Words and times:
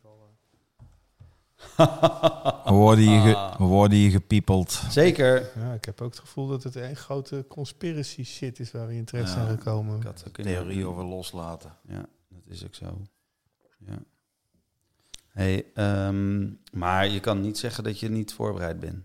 geval. 0.00 0.18
We 2.64 2.72
worden 2.72 3.04
hier, 3.04 3.20
ge- 3.20 3.54
we 3.58 3.64
worden 3.64 3.98
hier 3.98 4.10
gepiepeld. 4.10 4.82
Zeker. 4.90 5.50
Ja, 5.58 5.72
ik 5.72 5.84
heb 5.84 6.00
ook 6.00 6.10
het 6.10 6.18
gevoel 6.18 6.46
dat 6.46 6.62
het 6.62 6.74
een 6.74 6.96
grote 6.96 7.44
conspiracy 7.48 8.24
shit 8.24 8.60
is 8.60 8.70
waar 8.70 8.86
we 8.86 8.94
in 8.94 9.04
terecht 9.04 9.28
Ja, 9.28 9.34
zijn 9.34 9.48
gekomen. 9.58 9.96
Ik 9.96 10.02
had 10.02 10.24
ook 10.28 10.34
Theorie 10.34 10.86
over 10.86 11.04
loslaten. 11.04 11.76
Ja, 11.88 12.06
dat 12.28 12.42
is 12.46 12.64
ook 12.64 12.74
zo. 12.74 13.02
Ja. 13.78 14.02
Hey, 15.28 15.66
ehm, 15.74 16.48
maar 16.72 17.08
je 17.08 17.20
kan 17.20 17.40
niet 17.40 17.58
zeggen 17.58 17.84
dat 17.84 17.98
je 18.00 18.08
niet 18.08 18.32
voorbereid 18.32 18.80
bent. 18.80 19.04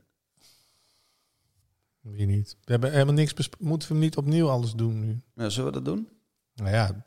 Wie 2.02 2.26
niet? 2.26 2.58
We 2.64 2.72
hebben 2.72 2.92
helemaal 2.92 3.14
niks 3.14 3.50
Moeten 3.60 3.88
we 3.92 3.96
niet 3.98 4.18
opnieuw 4.18 4.50
alles 4.50 4.74
doen 4.74 5.00
nu? 5.00 5.22
Nou, 5.34 5.52
zullen 5.52 5.74
we 5.74 5.82
dat 5.82 5.86
doen? 5.96 6.10
Nou 6.56 6.70
ja, 6.70 7.04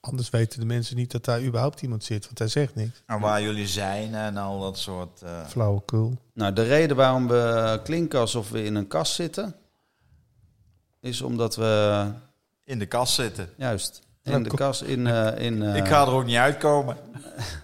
anders 0.00 0.30
weten 0.30 0.60
de 0.60 0.66
mensen 0.66 0.96
niet 0.96 1.10
dat 1.10 1.24
daar 1.24 1.42
überhaupt 1.42 1.82
iemand 1.82 2.04
zit, 2.04 2.24
want 2.26 2.38
hij 2.38 2.48
zegt 2.48 2.74
niks. 2.74 3.02
En 3.06 3.20
waar 3.20 3.42
jullie 3.42 3.66
zijn 3.66 4.14
en 4.14 4.36
al 4.36 4.60
dat 4.60 4.78
soort... 4.78 5.22
eh, 5.22 5.46
Flauwekul. 5.46 6.18
Nou, 6.34 6.52
de 6.52 6.62
reden 6.62 6.96
waarom 6.96 7.28
we 7.28 7.80
klinken 7.84 8.18
alsof 8.18 8.50
we 8.50 8.64
in 8.64 8.74
een 8.74 8.86
kast 8.86 9.12
zitten, 9.14 9.54
is 11.00 11.20
omdat 11.20 11.56
we 11.56 12.04
in 12.64 12.78
de 12.78 12.86
kast 12.86 13.14
zitten. 13.14 13.48
juist 13.56 14.00
in 14.22 14.42
de 14.42 14.50
kast 14.54 14.82
in. 14.82 15.06
eh, 15.06 15.44
in 15.44 15.62
eh, 15.62 15.76
Ik 15.76 15.86
ga 15.88 16.02
er 16.02 16.12
ook 16.12 16.24
niet 16.24 16.36
uitkomen. 16.36 16.96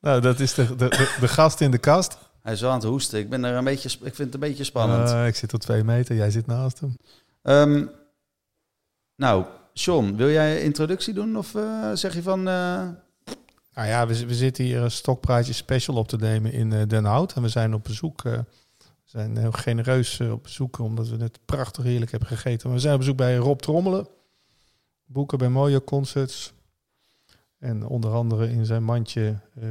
Nou, 0.00 0.20
dat 0.20 0.40
is 0.40 0.54
de, 0.54 0.66
de, 0.76 0.88
de, 0.88 1.16
de 1.20 1.28
gast 1.28 1.60
in 1.60 1.70
de 1.70 1.78
kast. 1.78 2.18
Hij 2.42 2.52
is 2.52 2.60
wel 2.60 2.70
aan 2.70 2.78
het 2.78 2.86
hoesten. 2.88 3.18
Ik 3.18 3.30
ben 3.30 3.44
er 3.44 3.54
een 3.54 3.64
beetje. 3.64 3.88
Ik 3.88 3.98
vind 4.14 4.18
het 4.18 4.34
een 4.34 4.40
beetje 4.40 4.64
spannend. 4.64 5.10
Eh, 5.10 5.26
ik 5.26 5.36
zit 5.36 5.54
op 5.54 5.60
twee 5.60 5.84
meter, 5.84 6.16
jij 6.16 6.30
zit 6.30 6.46
naast 6.46 6.80
hem. 6.80 6.96
Ehm, 7.42 7.86
nou, 9.16 9.44
John, 9.78 10.14
wil 10.16 10.30
jij 10.30 10.56
een 10.56 10.62
introductie 10.62 11.14
doen 11.14 11.36
of 11.36 11.54
eh, 11.54 11.90
zeg 11.94 12.14
je 12.14 12.22
van? 12.22 12.38
eh, 12.38 12.88
Nou 13.74 13.88
ja, 13.88 14.06
we, 14.06 14.26
we 14.26 14.34
zitten 14.34 14.64
hier 14.64 14.80
een 14.82 14.90
stokpraatje 14.90 15.52
special 15.52 15.96
op 15.96 16.08
te 16.08 16.16
nemen 16.16 16.52
in 16.52 16.72
eh, 16.72 16.82
Den 16.88 17.04
Hout. 17.04 17.32
En 17.32 17.42
we 17.42 17.48
zijn 17.48 17.74
op 17.74 17.84
bezoek. 17.84 18.24
eh, 18.24 18.32
we 18.32 18.84
zijn 19.04 19.36
heel 19.36 19.52
genereus 19.52 20.20
eh, 20.20 20.32
op 20.32 20.42
bezoek, 20.42 20.78
omdat 20.78 21.08
we 21.08 21.16
het 21.16 21.38
prachtig 21.44 21.84
heerlijk 21.84 22.10
hebben 22.10 22.28
gegeten. 22.28 22.66
Maar 22.66 22.76
we 22.76 22.82
zijn 22.82 22.92
op 22.94 23.00
bezoek 23.00 23.16
bij 23.16 23.36
Rob 23.36 23.58
Trommelen. 23.60 24.06
Boeken 25.06 25.38
bij 25.38 25.48
Mojo 25.48 25.80
Concerts. 25.80 26.52
En 27.58 27.86
onder 27.86 28.12
andere 28.12 28.50
in 28.50 28.66
zijn 28.66 28.82
mandje 28.84 29.38
eh, 29.60 29.68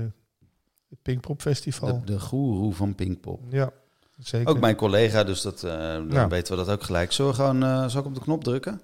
het 0.90 1.02
Pinkpop 1.02 1.42
Festival. 1.42 2.00
de, 2.00 2.06
de 2.14 2.20
goeroe 2.20 2.74
van 2.74 2.96
Pinkpop. 2.96 3.42
Ja, 3.50 3.72
zeker. 4.18 4.48
Ook 4.50 4.60
mijn 4.60 4.76
collega, 4.76 5.24
dus 5.24 5.42
dat, 5.42 5.64
eh, 5.64 5.72
dan 5.72 6.10
Ja. 6.12 6.28
weten 6.28 6.58
we 6.58 6.64
dat 6.66 6.74
ook 6.76 6.84
gelijk. 6.84 7.12
Zullen 7.12 7.32
we 7.32 7.38
gewoon, 7.38 7.64
eh, 7.64 7.88
zal 7.88 8.00
ik 8.02 8.06
op 8.08 8.14
de 8.16 8.22
knop 8.22 8.44
drukken? 8.44 8.82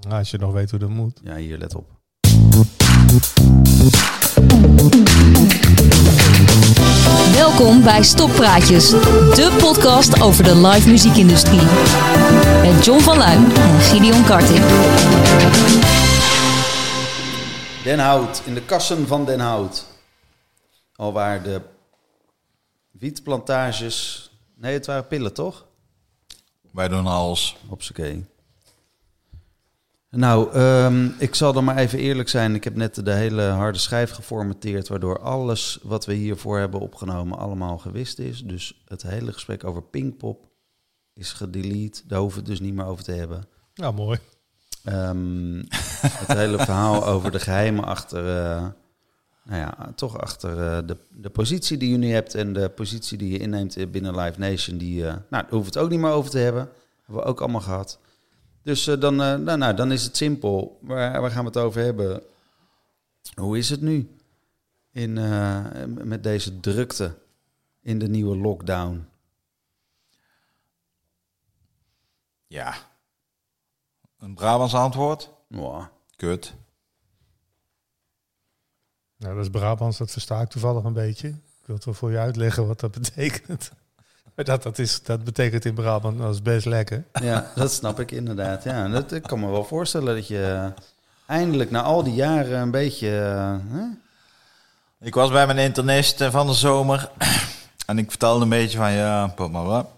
Nou, 0.00 0.18
als 0.18 0.30
je 0.30 0.38
nog 0.38 0.52
weet 0.52 0.70
hoe 0.70 0.78
dat 0.78 0.88
moet. 0.88 1.20
Ja, 1.24 1.36
hier, 1.36 1.58
let 1.58 1.74
op. 1.74 1.88
Welkom 7.32 7.82
bij 7.82 8.02
Stoppraatjes, 8.02 8.90
de 8.90 9.56
podcast 9.60 10.22
over 10.22 10.44
de 10.44 10.56
live 10.56 10.88
muziekindustrie. 10.88 11.62
Met 12.62 12.84
John 12.84 13.00
van 13.00 13.16
Luijn 13.16 13.44
en 13.52 13.80
Gideon 13.80 14.24
Karting. 14.24 14.64
Den 17.84 17.98
Hout, 17.98 18.42
in 18.46 18.54
de 18.54 18.62
kassen 18.64 19.06
van 19.06 19.24
Den 19.24 19.40
Hout. 19.40 19.86
Al 20.96 21.12
waar 21.12 21.42
de 21.42 21.60
wietplantages... 22.90 24.30
Nee, 24.56 24.72
het 24.72 24.86
waren 24.86 25.06
pillen, 25.06 25.34
toch? 25.34 25.66
Wij 26.72 26.88
doen 26.88 27.06
alles. 27.06 27.56
Hopsakee. 27.68 28.29
Nou, 30.10 30.52
ehm, 30.52 31.08
ik 31.18 31.34
zal 31.34 31.52
dan 31.52 31.64
maar 31.64 31.76
even 31.76 31.98
eerlijk 31.98 32.28
zijn. 32.28 32.54
Ik 32.54 32.64
heb 32.64 32.76
net 32.76 33.04
de 33.04 33.12
hele 33.12 33.42
harde 33.42 33.78
schijf 33.78 34.10
geformateerd... 34.10 34.88
waardoor 34.88 35.20
alles 35.20 35.78
wat 35.82 36.06
we 36.06 36.14
hiervoor 36.14 36.58
hebben 36.58 36.80
opgenomen 36.80 37.38
allemaal 37.38 37.78
gewist 37.78 38.18
is. 38.18 38.44
Dus 38.44 38.82
het 38.84 39.02
hele 39.02 39.32
gesprek 39.32 39.64
over 39.64 39.82
Pinkpop 39.82 40.48
is 41.14 41.32
gedelete. 41.32 42.02
Daar 42.06 42.18
hoeven 42.18 42.42
we 42.42 42.48
het 42.48 42.58
dus 42.58 42.66
niet 42.66 42.76
meer 42.76 42.86
over 42.86 43.04
te 43.04 43.12
hebben. 43.12 43.44
Nou, 43.74 43.94
mooi. 43.94 44.18
Ehm, 44.84 45.62
het 46.00 46.36
hele 46.36 46.58
verhaal 46.58 47.06
over 47.06 47.30
de 47.30 47.40
geheimen 47.40 47.84
achter, 47.84 48.18
eh, 48.18 48.66
nou 49.44 49.60
ja, 49.60 49.92
toch 49.94 50.18
achter 50.18 50.50
eh, 50.50 50.86
de, 50.86 50.96
de 51.10 51.30
positie 51.30 51.76
die 51.76 51.90
je 51.90 51.96
nu 51.96 52.12
hebt 52.12 52.34
en 52.34 52.52
de 52.52 52.68
positie 52.68 53.18
die 53.18 53.32
je 53.32 53.38
inneemt 53.38 53.90
binnen 53.90 54.16
Live 54.16 54.38
Nation, 54.38 54.78
die, 54.78 55.06
eh, 55.06 55.12
nou, 55.12 55.22
daar 55.30 55.46
hoeven 55.50 55.72
we 55.72 55.78
het 55.78 55.86
ook 55.86 55.90
niet 55.90 56.00
meer 56.00 56.10
over 56.10 56.30
te 56.30 56.38
hebben. 56.38 56.68
Hebben 57.02 57.24
we 57.24 57.30
ook 57.30 57.40
allemaal 57.40 57.60
gehad. 57.60 57.98
Dus 58.62 58.86
eh, 58.86 59.00
dan, 59.00 59.22
eh, 59.22 59.34
nou, 59.34 59.58
nou, 59.58 59.74
dan 59.74 59.92
is 59.92 60.02
het 60.02 60.16
simpel. 60.16 60.78
Waar, 60.82 61.20
waar 61.20 61.30
gaan 61.30 61.44
we 61.44 61.48
het 61.48 61.58
over 61.58 61.82
hebben? 61.82 62.22
Hoe 63.34 63.58
is 63.58 63.70
het 63.70 63.80
nu 63.80 64.16
in, 64.90 65.18
eh, 65.18 65.84
met 65.84 66.22
deze 66.22 66.60
drukte 66.60 67.18
in 67.80 67.98
de 67.98 68.08
nieuwe 68.08 68.36
lockdown? 68.36 69.08
Ja. 72.46 72.74
Een 74.18 74.34
Brabants 74.34 74.74
antwoord? 74.74 75.30
Mwah. 75.46 75.86
Kut. 76.16 76.54
Nou, 79.16 79.34
dat 79.34 79.44
is 79.44 79.50
Brabants, 79.50 79.98
dat 79.98 80.10
versta 80.10 80.40
ik 80.40 80.48
toevallig 80.48 80.84
een 80.84 80.92
beetje. 80.92 81.28
Ik 81.28 81.66
wil 81.66 81.76
het 81.76 81.84
wel 81.84 81.94
voor 81.94 82.10
je 82.10 82.18
uitleggen 82.18 82.66
wat 82.66 82.80
dat 82.80 82.90
betekent. 82.92 83.72
Dat, 84.44 84.62
dat, 84.62 84.78
is, 84.78 85.02
dat 85.02 85.24
betekent 85.24 85.64
in 85.64 85.74
Brabant, 85.74 86.18
dat 86.18 86.34
is 86.34 86.42
best 86.42 86.66
lekker. 86.66 87.04
Ja, 87.22 87.50
dat 87.54 87.72
snap 87.72 88.00
ik 88.00 88.10
inderdaad. 88.10 88.64
Ja, 88.64 88.88
dat, 88.88 89.12
ik 89.12 89.22
kan 89.22 89.40
me 89.40 89.50
wel 89.50 89.64
voorstellen 89.64 90.14
dat 90.14 90.26
je 90.26 90.72
eindelijk 91.26 91.70
na 91.70 91.82
al 91.82 92.02
die 92.02 92.14
jaren 92.14 92.58
een 92.60 92.70
beetje... 92.70 93.08
eh, 93.18 93.76
hè? 93.76 93.84
Ik 95.00 95.14
was 95.14 95.30
bij 95.30 95.46
mijn 95.46 95.58
internist 95.58 96.20
eh, 96.20 96.30
van 96.30 96.46
de 96.46 96.52
zomer. 96.54 97.10
En 97.86 97.98
ik 97.98 98.10
vertelde 98.10 98.42
een 98.42 98.48
beetje 98.48 98.78
van 98.78 98.92
ja, 98.92 99.26
pop 99.26 99.50
maar 99.50 99.64
wat. 99.64 99.88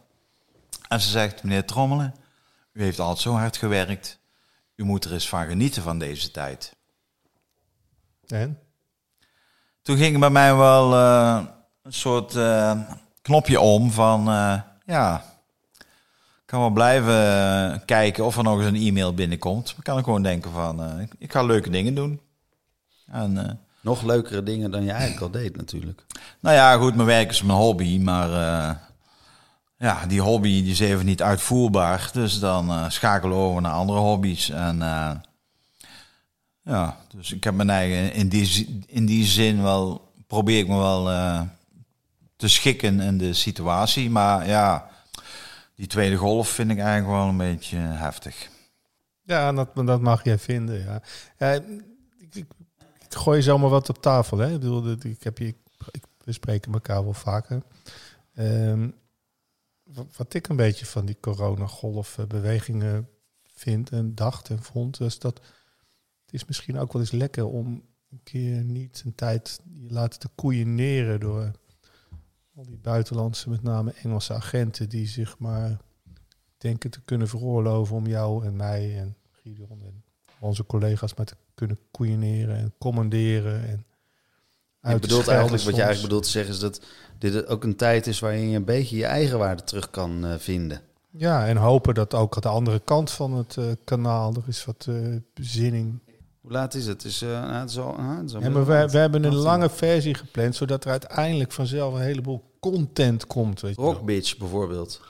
En 0.88 1.00
ze 1.00 1.08
zegt, 1.08 1.42
meneer 1.42 1.64
Trommelen, 1.64 2.14
u 2.72 2.82
heeft 2.82 2.98
altijd 3.00 3.18
zo 3.20 3.32
hard 3.32 3.56
gewerkt. 3.56 4.18
U 4.76 4.84
moet 4.84 5.04
er 5.04 5.12
eens 5.12 5.28
van 5.28 5.46
genieten 5.46 5.82
van 5.82 5.98
deze 5.98 6.30
tijd. 6.30 6.76
En? 8.26 8.58
Toen 9.82 9.96
ging 9.96 10.18
bij 10.18 10.30
mij 10.30 10.54
wel 10.54 10.92
eh, 10.94 11.44
een 11.82 11.92
soort 11.92 12.36
eh, 12.36 12.80
knopje 13.22 13.60
om 13.60 13.90
van 13.90 14.28
eh, 14.28 14.60
ja, 14.86 15.24
ik 15.78 16.46
kan 16.46 16.60
wel 16.60 16.70
blijven 16.70 17.14
eh, 17.72 17.78
kijken 17.84 18.24
of 18.24 18.36
er 18.36 18.42
nog 18.42 18.58
eens 18.58 18.66
een 18.66 18.86
e-mail 18.86 19.14
binnenkomt. 19.14 19.72
Maar 19.74 19.84
kan 19.84 19.98
ik 19.98 20.04
gewoon 20.04 20.22
denken 20.22 20.52
van 20.52 20.82
eh, 20.82 21.06
ik, 21.18 21.32
ga 21.32 21.42
leuke 21.42 21.70
dingen 21.70 21.94
doen. 21.94 22.20
En 23.06 23.60
Nog 23.80 24.02
leukere 24.02 24.42
dingen 24.42 24.70
dan 24.70 24.84
je 24.84 24.90
eigenlijk 24.90 25.22
al 25.22 25.30
deed 25.30 25.56
natuurlijk. 25.56 26.04
nou 26.40 26.56
ja, 26.56 26.76
goed, 26.76 26.94
mijn 26.94 27.06
werk 27.06 27.30
is 27.30 27.42
mijn 27.42 27.58
hobby, 27.58 27.98
maar 27.98 28.30
ja, 29.76 30.06
die 30.06 30.20
hobby 30.20 30.62
die 30.62 30.70
is 30.70 30.80
even 30.80 31.06
niet 31.06 31.22
uitvoerbaar. 31.22 32.10
Dus 32.12 32.38
dan 32.38 32.90
schakelen 32.90 33.36
we 33.36 33.42
over 33.42 33.62
naar 33.62 33.72
andere 33.72 33.98
hobby's. 33.98 34.50
En 34.50 34.78
ja, 36.62 36.96
dus 37.14 37.32
ik 37.32 37.44
heb 37.44 37.54
mijn 37.54 37.70
eigen, 37.70 38.12
in 38.12 38.28
die, 38.28 38.82
in 38.86 39.06
die 39.06 39.24
zin 39.24 39.62
wel, 39.62 40.12
probeer 40.26 40.58
ik 40.58 40.68
me 40.68 40.76
wel 40.76 41.08
te 42.42 42.48
schikken 42.48 43.00
in 43.00 43.18
de 43.18 43.32
situatie. 43.32 44.10
Maar 44.10 44.46
ja, 44.46 44.90
die 45.74 45.86
tweede 45.86 46.16
golf 46.16 46.48
vind 46.48 46.70
ik 46.70 46.78
eigenlijk 46.78 47.18
wel 47.18 47.28
een 47.28 47.36
beetje 47.36 47.76
heftig. 47.76 48.50
Ja, 49.22 49.52
dat, 49.52 49.68
dat 49.74 50.00
mag 50.00 50.24
jij 50.24 50.38
vinden, 50.38 50.80
ja. 50.80 51.02
ik, 51.56 51.64
ik, 52.18 52.46
ik 52.98 53.14
gooi 53.14 53.42
zomaar 53.42 53.70
wat 53.70 53.88
op 53.88 54.02
tafel, 54.02 54.38
hè. 54.38 54.46
Ik 54.46 54.60
bedoel, 54.60 54.90
ik 54.90 55.22
heb 55.22 55.38
je, 55.38 55.54
we 56.24 56.32
spreken 56.32 56.72
elkaar 56.72 57.04
wel 57.04 57.12
vaker. 57.12 57.62
Ehm, 58.34 58.90
wat, 59.82 60.06
wat 60.16 60.34
ik 60.34 60.48
een 60.48 60.56
beetje 60.56 60.86
van 60.86 61.06
die 61.06 61.16
coronagolfbewegingen 61.20 63.08
vind 63.54 63.90
en 63.90 64.14
dacht 64.14 64.48
en 64.48 64.62
vond, 64.62 65.00
is 65.00 65.18
dat 65.18 65.40
het 66.24 66.34
is 66.34 66.44
misschien 66.44 66.78
ook 66.78 66.92
wel 66.92 67.02
eens 67.02 67.10
lekker 67.10 67.46
om 67.46 67.82
een 68.10 68.20
keer 68.22 68.64
niet 68.64 69.02
een 69.04 69.14
tijd 69.14 69.60
je 69.72 69.90
laten 69.90 70.18
te 70.20 70.28
koeieneren 70.34 71.20
door 71.20 71.52
al 72.56 72.64
die 72.64 72.78
buitenlandse, 72.78 73.50
met 73.50 73.62
name 73.62 73.92
Engelse 73.92 74.34
agenten, 74.34 74.88
die 74.88 75.06
zich 75.06 75.38
maar 75.38 75.80
denken 76.58 76.90
te 76.90 77.00
kunnen 77.00 77.28
veroorloven 77.28 77.96
om 77.96 78.06
jou 78.06 78.44
en 78.44 78.56
mij 78.56 78.98
en 78.98 79.16
Gideon 79.30 79.82
en 79.82 80.04
onze 80.38 80.66
collega's 80.66 81.14
maar 81.14 81.26
te 81.26 81.36
kunnen 81.54 81.78
koeieneren 81.90 82.56
en 82.56 82.74
commanderen. 82.78 83.68
En 83.68 83.86
uit 84.80 85.04
schelden 85.04 85.34
eigenlijk, 85.34 85.62
wat 85.62 85.74
je 85.74 85.82
eigenlijk 85.82 86.02
bedoelt 86.02 86.24
te 86.24 86.30
zeggen 86.30 86.54
is 86.54 86.60
dat 86.60 86.80
dit 87.18 87.46
ook 87.46 87.64
een 87.64 87.76
tijd 87.76 88.06
is 88.06 88.18
waarin 88.18 88.48
je 88.48 88.56
een 88.56 88.64
beetje 88.64 88.96
je 88.96 89.04
eigen 89.04 89.38
waarde 89.38 89.64
terug 89.64 89.90
kan 89.90 90.26
eh, 90.26 90.38
vinden. 90.38 90.80
Ja, 91.10 91.46
en 91.46 91.56
hopen 91.56 91.94
dat 91.94 92.14
ook 92.14 92.34
aan 92.34 92.40
de 92.40 92.48
andere 92.48 92.80
kant 92.80 93.10
van 93.10 93.32
het 93.32 93.56
eh, 93.56 93.64
kanaal 93.84 94.34
er 94.34 94.42
is 94.46 94.64
wat 94.64 94.86
eh, 94.88 95.16
bezinning. 95.34 96.00
Hoe 96.42 96.52
laat 96.52 96.74
is 96.74 96.86
het? 96.86 97.04
Is, 97.04 97.22
eh, 97.22 97.28
nou, 97.28 97.52
het 97.52 97.70
is 97.70 97.78
al, 97.78 97.98
het 97.98 98.28
is 98.28 98.34
al 98.34 98.42
Ja, 98.42 98.50
maar 98.50 98.66
we, 98.66 98.88
we 98.90 98.98
hebben 98.98 99.24
een 99.24 99.34
lange 99.34 99.70
versie 99.70 100.14
gepland, 100.14 100.54
zodat 100.56 100.84
er 100.84 100.90
uiteindelijk 100.90 101.52
vanzelf 101.52 101.94
een 101.94 102.00
heleboel 102.00 102.50
content 102.60 103.26
komt. 103.26 103.60
Weet 103.60 103.74
je 103.74 103.80
wel. 103.82 103.92
Rock 103.92 104.04
Bitch 104.04 104.36
bijvoorbeeld. 104.36 105.00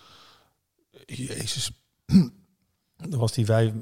Jezus. 1.07 1.71
Dat 3.11 3.15
was 3.21 3.33
die 3.33 3.45
vijf, 3.45 3.73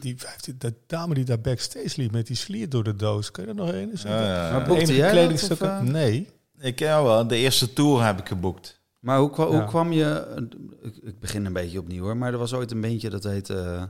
die, 0.00 0.18
15 0.18 0.54
dat 0.58 0.72
dame 0.86 1.14
die 1.14 1.24
daar 1.24 1.40
backstage 1.40 1.92
liep 2.00 2.12
met 2.12 2.26
die 2.26 2.36
slier 2.36 2.68
door 2.68 2.84
de 2.84 2.96
doos. 2.96 3.30
Kun 3.30 3.46
je 3.46 3.54
dat 3.54 3.66
nog 3.66 3.74
ja, 4.02 4.46
ja. 4.46 4.50
Maar 4.52 4.66
boekte 4.66 4.74
Enige 4.82 4.96
jij 4.96 5.06
dat, 5.06 5.18
kledingstuk- 5.18 5.60
of, 5.60 5.60
eh? 5.60 5.80
Nee. 5.80 6.28
Ik 6.60 6.78
ja, 6.78 7.02
wel. 7.02 7.26
De 7.26 7.36
eerste 7.36 7.72
tour 7.72 8.04
heb 8.04 8.18
ik 8.18 8.28
geboekt. 8.28 8.80
Maar 8.98 9.18
hoe, 9.18 9.30
kwa- 9.30 9.46
hoe 9.46 9.54
Ja. 9.56 9.64
kwam 9.64 9.92
je... 9.92 10.26
Ik, 11.02 11.20
begin 11.20 11.44
een 11.44 11.52
beetje 11.52 11.78
opnieuw 11.78 12.02
hoor. 12.02 12.16
Maar 12.16 12.32
er 12.32 12.38
was 12.38 12.52
ooit 12.52 12.70
een 12.70 12.80
bandje 12.80 13.10
dat 13.10 13.24
heette 13.24 13.54
eh, 13.60 13.82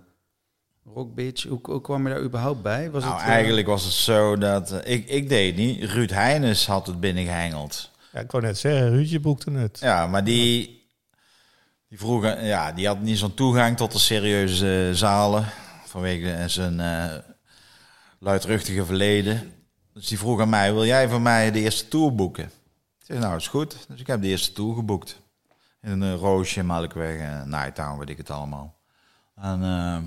Rock 0.85 1.15
Bitch. 1.15 1.43
Hoe, 1.43 1.59
hoe 1.63 1.81
kwam 1.81 2.07
je 2.07 2.15
daar 2.15 2.23
überhaupt 2.23 2.63
bij? 2.63 2.91
Was 2.91 3.03
nou, 3.03 3.15
het, 3.15 3.25
eh, 3.25 3.29
eigenlijk 3.29 3.67
was 3.67 3.85
het 3.85 3.93
zo 3.93 4.37
dat... 4.37 4.73
eh, 4.73 4.93
ik, 4.93 5.09
ik 5.09 5.29
deed 5.29 5.47
het 5.47 5.57
niet. 5.57 5.85
Ruud 5.85 6.11
Heines 6.11 6.67
had 6.67 6.87
het 6.87 7.01
binnengehengeld. 7.01 7.91
Ja, 8.13 8.21
ik 8.21 8.31
wou 8.31 8.45
net 8.45 8.59
zeggen, 8.59 8.91
Ruudje 8.91 9.21
boekte 9.21 9.51
het. 9.51 9.79
Ja, 9.81 10.07
maar 10.07 10.25
die... 10.25 10.79
Die 11.89 11.99
vroegen, 11.99 12.45
ja, 12.45 12.73
die 12.73 12.87
had 12.87 13.01
niet 13.01 13.19
zo'n 13.19 13.35
toegang 13.35 13.77
tot 13.77 13.93
de 13.93 13.99
serieuze 13.99 14.87
eh, 14.89 14.95
zalen. 14.95 15.45
Vanwege 15.85 16.49
zijn 16.49 16.81
eh, 16.81 17.17
luidruchtige 18.19 18.85
verleden. 18.85 19.53
Dus 19.95 20.07
die 20.09 20.19
vroeg 20.19 20.41
aan 20.41 20.49
mij, 20.49 20.73
wil 20.73 20.85
jij 20.85 21.09
voor 21.09 21.21
mij 21.21 21.51
de 21.51 21.61
eerste 21.61 21.89
tour 21.89 22.15
boeken? 22.15 22.45
Ik 22.45 23.07
zeg, 23.07 23.19
nou 23.19 23.37
is 23.37 23.49
goed. 23.49 23.77
Dus 23.89 24.01
ik 24.01 24.07
heb 24.07 24.23
de 24.23 24.29
eerste 24.29 24.53
tour 24.53 24.75
geboekt. 24.75 25.21
In 25.83 26.01
een 26.01 26.17
Roosje, 26.17 26.63
Melkweg, 26.63 27.19
en 27.19 27.49
Nighttown, 27.49 27.99
weet 27.99 28.09
ik 28.09 28.17
het 28.17 28.31
allemaal. 28.31 28.79
En, 29.37 29.63
eh, 29.63 29.99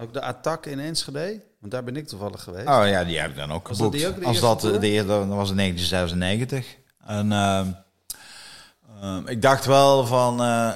Ook 0.00 0.12
de 0.12 0.22
Attack 0.22 0.66
in 0.66 0.78
Enschede? 0.80 1.42
Want 1.60 1.72
daar 1.72 1.84
ben 1.84 1.96
ik 1.96 2.06
toevallig 2.08 2.42
geweest. 2.42 2.66
oh 2.68 2.82
ja, 2.86 3.04
die 3.04 3.18
heb 3.18 3.30
ik 3.30 3.36
dan 3.36 3.52
ook 3.52 3.68
Was 3.68 3.78
dat 3.78 3.86
geboekt. 3.86 4.02
die 4.02 4.08
ook 4.14 4.20
de 4.20 4.26
Als 4.26 4.40
dat, 4.40 4.60
tour? 4.60 4.80
de, 4.80 4.88
eerste- 4.88 5.06
dat 5.08 5.26
was 5.26 5.50
in 5.50 5.56
1996. 5.56 6.76
En 7.06 7.32
ehm, 7.32 7.66
ehm, 9.00 9.26
ik 9.26 9.42
dacht 9.42 9.64
wel 9.66 10.06
van... 10.06 10.42
eh 10.42 10.70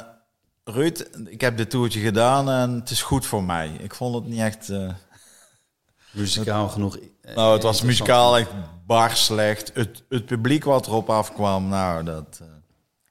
Ruud, 0.65 1.09
ik 1.27 1.41
heb 1.41 1.57
dit 1.57 1.71
toertje 1.71 2.01
gedaan 2.01 2.51
en 2.51 2.71
het 2.71 2.91
is 2.91 3.03
goed 3.03 3.27
voor 3.27 3.43
mij. 3.45 3.69
Ik 3.81 3.95
vond 3.95 4.15
het 4.15 4.25
niet 4.27 4.41
echt... 4.41 4.69
eh, 4.69 4.89
Muzikaal 6.11 6.69
genoeg. 6.69 6.99
eh, 7.21 7.35
nou, 7.37 7.53
het 7.53 7.63
was 7.63 7.83
muzikaal 7.83 8.39
echt 8.39 8.51
bar 8.87 9.17
slecht. 9.17 9.71
Het, 9.75 10.03
het 10.09 10.27
publiek 10.27 10.65
wat 10.65 10.87
erop 10.87 11.11
afkwam, 11.11 11.69
nou, 11.69 12.05
dat 12.05 12.39
eh, 12.43 12.47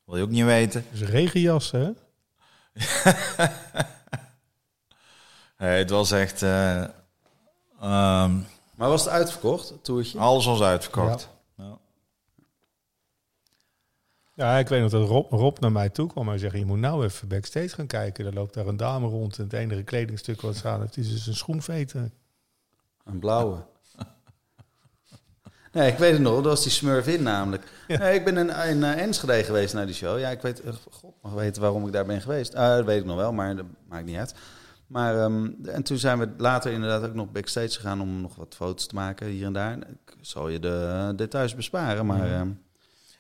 wil 0.06 0.18
je 0.18 0.24
ook 0.24 0.30
niet 0.30 0.46
weten. 0.46 0.86
Dus 0.92 1.02
regenjas, 1.10 1.72
hè? 1.72 1.90
Nee, 5.62 5.78
het 5.78 5.90
was 5.90 6.12
echt... 6.12 6.42
eh, 6.42 6.82
ehm, 7.82 8.36
Maar 8.76 8.90
was 8.90 9.04
het 9.04 9.14
uitverkocht, 9.14 9.74
toertje? 9.82 10.20
alles 10.20 10.46
was 10.46 10.62
uitverkocht. 10.62 11.30
Ja. 11.58 11.78
Ja, 14.36 14.58
ik 14.58 14.68
weet 14.68 14.82
nog 14.82 14.92
dat 14.92 15.08
Rob, 15.08 15.32
Rob 15.32 15.58
naar 15.60 15.72
mij 15.72 15.90
toe 15.90 16.08
kwam 16.08 16.30
en 16.30 16.40
zei: 16.40 16.58
Je 16.58 16.66
moet 16.66 16.78
nou 16.80 17.04
even 17.06 17.28
backstage 17.28 17.70
gaan 17.70 17.88
kijken. 17.88 18.26
Er 18.26 18.34
loopt 18.34 18.54
daar 18.54 18.68
een 18.68 18.78
dame 18.78 19.08
rond 19.08 19.38
en 19.38 19.44
het 19.44 19.54
enige 19.54 19.84
kledingstuk 19.84 20.42
wat 20.42 20.56
ze 20.56 20.68
aan 20.68 20.80
heeft 20.82 20.98
is 20.98 21.10
dus 21.12 21.28
een 21.28 21.36
schoenveter. 21.36 22.12
Een 23.06 23.20
blauwe. 23.20 23.58
Nee, 25.72 25.92
ik 25.92 25.98
weet 25.98 26.12
het 26.12 26.22
nog. 26.22 26.36
Dat 26.36 26.44
was 26.44 26.64
die 26.64 26.72
Smurf 26.72 27.08
in 27.08 27.24
namelijk. 27.24 27.72
Ja. 27.88 27.98
Nee, 27.98 28.16
ik 28.16 28.26
ben 28.26 28.38
in, 28.38 28.50
in 28.50 28.84
eh, 28.84 29.02
Enschede 29.02 29.44
geweest 29.44 29.74
naar 29.74 29.86
die 29.86 29.96
show. 29.96 30.20
Ja, 30.20 30.30
ik 30.30 30.42
weet... 30.42 30.62
eh, 30.62 30.74
God 30.92 31.14
mag 31.22 31.32
weten 31.34 31.62
waarom 31.62 31.86
ik 31.88 31.94
daar 31.94 32.06
ben 32.06 32.22
geweest. 32.22 32.52
Dat 32.52 32.86
weet 32.86 33.00
ik 33.00 33.06
nog 33.06 33.16
wel, 33.16 33.34
maar 33.34 33.56
dat 33.56 33.66
maakt 33.88 34.06
niet 34.06 34.18
uit. 34.18 34.36
Maar, 34.92 35.20
ehm, 35.20 35.48
en 35.64 35.84
toen 35.84 35.98
zijn 35.98 36.20
we 36.20 36.30
later 36.38 36.72
inderdaad 36.72 37.04
ook 37.04 37.14
nog 37.14 37.32
backstage 37.32 37.70
gegaan 37.70 38.02
om 38.02 38.22
nog 38.22 38.36
wat 38.36 38.56
foto's 38.56 38.88
te 38.88 38.96
maken 38.96 39.28
hier 39.28 39.46
en 39.46 39.54
daar. 39.54 39.78
Ik 39.78 40.14
zal 40.22 40.50
je 40.50 40.60
de 40.60 41.08
eh, 41.10 41.18
details 41.18 41.56
besparen, 41.56 42.06
maar 42.06 42.32
ehm, 42.34 42.50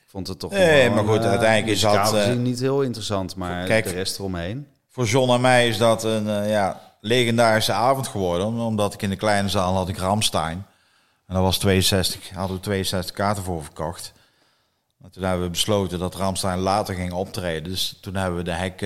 ik 0.04 0.08
vond 0.08 0.28
het 0.28 0.40
toch 0.40 0.52
Nee, 0.52 0.90
maar 0.90 1.04
goed, 1.04 1.20
eh, 1.24 1.30
uiteindelijk 1.30 1.72
is 1.72 1.82
dat, 1.82 2.14
eh, 2.14 2.34
niet 2.34 2.60
heel 2.60 2.82
interessant, 2.82 3.36
maar 3.36 3.66
Kijk. 3.66 3.84
de 3.84 3.92
rest 3.92 4.20
eromheen. 4.20 4.68
Voor 4.90 5.06
John 5.06 5.32
en 5.32 5.42
mij 5.42 5.68
is 5.68 5.78
dat 5.78 6.04
een 6.04 6.30
eh, 6.30 6.50
ja, 6.50 6.82
legendarische 7.02 7.74
avond 7.74 8.08
geworden. 8.08 8.48
Omdat 8.48 8.94
ik 8.94 9.02
in 9.02 9.10
de 9.10 9.16
kleine 9.16 9.50
zaal 9.50 9.74
had 9.74 9.90
ik 9.90 9.98
Ramstein. 9.98 10.66
En 11.28 11.34
dat 11.36 11.44
was 11.44 11.58
62, 11.58 12.30
hadden 12.30 12.58
we 12.58 12.64
62 12.64 13.16
kaarten 13.16 13.44
voor 13.44 13.64
verkocht. 13.64 14.14
En 15.04 15.12
toen 15.12 15.24
hebben 15.24 15.46
we 15.46 15.52
besloten 15.52 16.00
dat 16.00 16.16
Ramstein 16.16 16.60
later 16.60 16.96
ging 16.96 17.14
optreden. 17.14 17.64
Dus 17.72 17.98
toen 18.02 18.16
hebben 18.16 18.38
we 18.38 18.44
de 18.44 18.52
hek, 18.52 18.82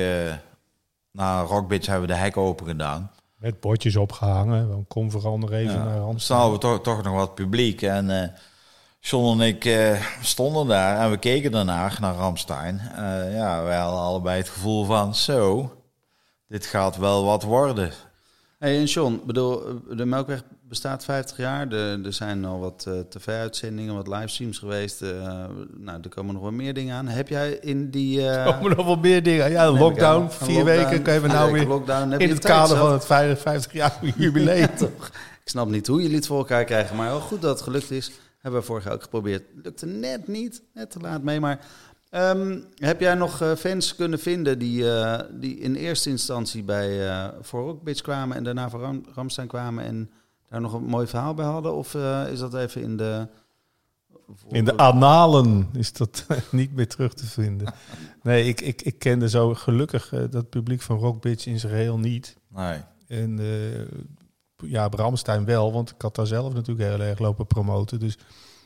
na 1.16 1.42
Rockbitch 1.42 1.88
hebben 1.88 2.08
we 2.08 2.14
de 2.14 2.20
hek 2.20 2.38
open 2.38 2.68
gedaan. 2.68 3.12
Met 3.38 3.60
bordjes 3.60 3.96
opgehangen. 3.96 4.70
Dan 4.70 4.86
kom 4.88 5.10
nog 5.12 5.52
even 5.52 5.86
naar 5.86 5.96
Ja, 5.96 6.12
dus 6.12 6.28
dan 6.28 6.38
hadden 6.38 6.56
we 6.56 6.60
toch, 6.60 6.82
toch 6.82 7.04
nog 7.04 7.14
wat 7.14 7.36
publiek. 7.36 7.82
En 7.82 8.10
eh 8.22 8.30
John 9.08 9.42
en 9.42 9.48
ik 9.48 9.66
eh, 9.66 10.06
stonden 10.22 10.68
daar 10.68 11.00
en 11.00 11.12
we 11.12 11.18
keken 11.18 11.52
daarnaar 11.52 11.98
naar 12.02 12.16
Ramstein. 12.16 12.80
Eh, 12.80 13.34
ja, 13.34 13.64
wij 13.64 13.78
hadden 13.78 14.00
allebei 14.00 14.38
het 14.38 14.50
gevoel 14.50 14.86
van, 14.86 15.16
zo, 15.16 15.72
dit 16.48 16.66
gaat 16.66 16.98
wel 16.98 17.26
wat 17.26 17.44
worden. 17.44 17.92
Hey, 18.60 18.78
en 18.78 18.84
John, 18.84 19.22
bedoel, 19.26 19.82
de 19.90 20.06
Melkweg 20.06 20.44
bestaat 20.68 21.04
50 21.04 21.38
jaar. 21.38 21.70
De, 21.70 22.02
er 22.06 22.14
zijn 22.14 22.46
al 22.46 22.60
wat 22.60 22.86
eh, 22.88 23.00
tv-uitzendingen, 23.10 23.96
wat 23.96 24.08
livestreams 24.08 24.58
geweest. 24.58 25.02
eh, 25.02 25.46
nou, 25.78 26.00
er 26.02 26.10
komen 26.10 26.34
nog 26.34 26.44
wel 26.44 26.52
meer 26.52 26.74
dingen 26.74 26.96
aan. 26.96 27.08
Heb 27.08 27.28
jij 27.28 27.52
in 27.52 27.90
die... 27.90 28.20
eh, 28.20 28.46
Er 28.46 28.54
komen 28.54 28.76
nog 28.78 28.86
wel 28.86 28.96
meer 28.98 29.24
dingen. 29.24 29.52
Ja, 29.52 29.66
een 29.66 29.78
lockdown, 29.78 30.24
aan, 30.24 30.32
vier 30.32 30.64
weken. 30.66 31.04
je 31.14 31.20
vier 31.20 31.28
nou 31.28 31.52
weer 31.52 31.68
lockdown. 31.68 32.10
Heb 32.12 32.22
in 32.22 32.30
het 32.30 32.40
kader 32.40 32.78
van 32.78 32.92
het 32.92 33.06
55 33.06 33.74
jaar 33.82 33.98
jubileum. 34.18 34.70
Ik 35.44 35.52
snap 35.52 35.68
niet 35.70 35.88
hoe 35.88 36.02
jullie 36.02 36.16
het 36.16 36.28
voor 36.28 36.38
elkaar 36.38 36.64
krijgen, 36.66 36.96
maar 36.96 37.10
wel 37.10 37.20
goed 37.20 37.42
dat 37.42 37.52
het 37.56 37.62
gelukt 37.62 37.92
is. 37.92 38.12
Hebben 38.38 38.60
we 38.60 38.66
vorig 38.66 38.84
jaar 38.84 38.94
ook 38.94 39.04
geprobeerd. 39.04 39.44
Lukte 39.64 39.86
net 39.86 40.28
niet, 40.28 40.62
net 40.74 40.92
te 40.92 41.00
laat 41.00 41.24
mee. 41.24 41.40
Maar 41.40 41.60
ehm, 42.10 42.60
heb 42.76 43.00
jij 43.00 43.16
nog 43.16 43.44
fans 43.58 43.96
kunnen 43.96 44.20
vinden 44.20 44.60
die, 44.60 44.86
die 45.32 45.60
in 45.60 45.76
eerste 45.76 46.10
instantie 46.10 46.64
bij 46.64 47.08
eh 47.10 47.28
voor 47.42 47.62
Rockbitch 47.64 48.02
kwamen 48.02 48.38
en 48.38 48.44
daarna 48.44 48.70
voor 48.70 48.80
Ram, 48.80 49.06
Ramstein 49.16 49.48
kwamen 49.48 49.84
en 49.86 50.10
daar 50.62 50.72
nog 50.72 50.82
een 50.82 50.90
mooi 50.90 51.08
verhaal 51.08 51.34
bij 51.34 51.46
hadden? 51.46 51.74
Of 51.74 51.96
eh, 51.96 52.32
is 52.32 52.40
dat 52.40 52.54
even 52.54 52.82
in 52.82 52.98
de... 52.98 53.28
In 54.48 54.66
de 54.66 54.78
analen 54.78 55.70
is 55.74 55.94
dat 55.94 56.26
niet 56.52 56.74
meer 56.74 56.88
terug 56.88 57.14
te 57.14 57.26
vinden. 57.26 57.74
Nee, 58.22 58.48
ik, 58.48 58.62
ik, 58.62 58.82
ik 58.82 59.00
kende 59.00 59.30
zo 59.30 59.54
gelukkig 59.54 60.14
eh, 60.14 60.24
dat 60.30 60.50
publiek 60.50 60.82
van 60.82 60.98
Rock 60.98 61.22
Bitch 61.22 61.46
in 61.46 61.60
zijn 61.60 61.72
geheel 61.72 62.00
niet. 62.00 62.38
Nee. 62.48 62.82
En 63.08 63.40
eh, 63.40 64.70
ja, 64.70 64.90
Bramstein 64.90 65.46
wel, 65.46 65.74
want 65.74 65.90
ik 65.90 66.02
had 66.02 66.16
daar 66.16 66.28
zelf 66.28 66.54
natuurlijk 66.54 66.90
heel 66.90 67.08
erg 67.08 67.20
lopen 67.20 67.48
promoten. 67.48 68.00
Dus 68.00 68.18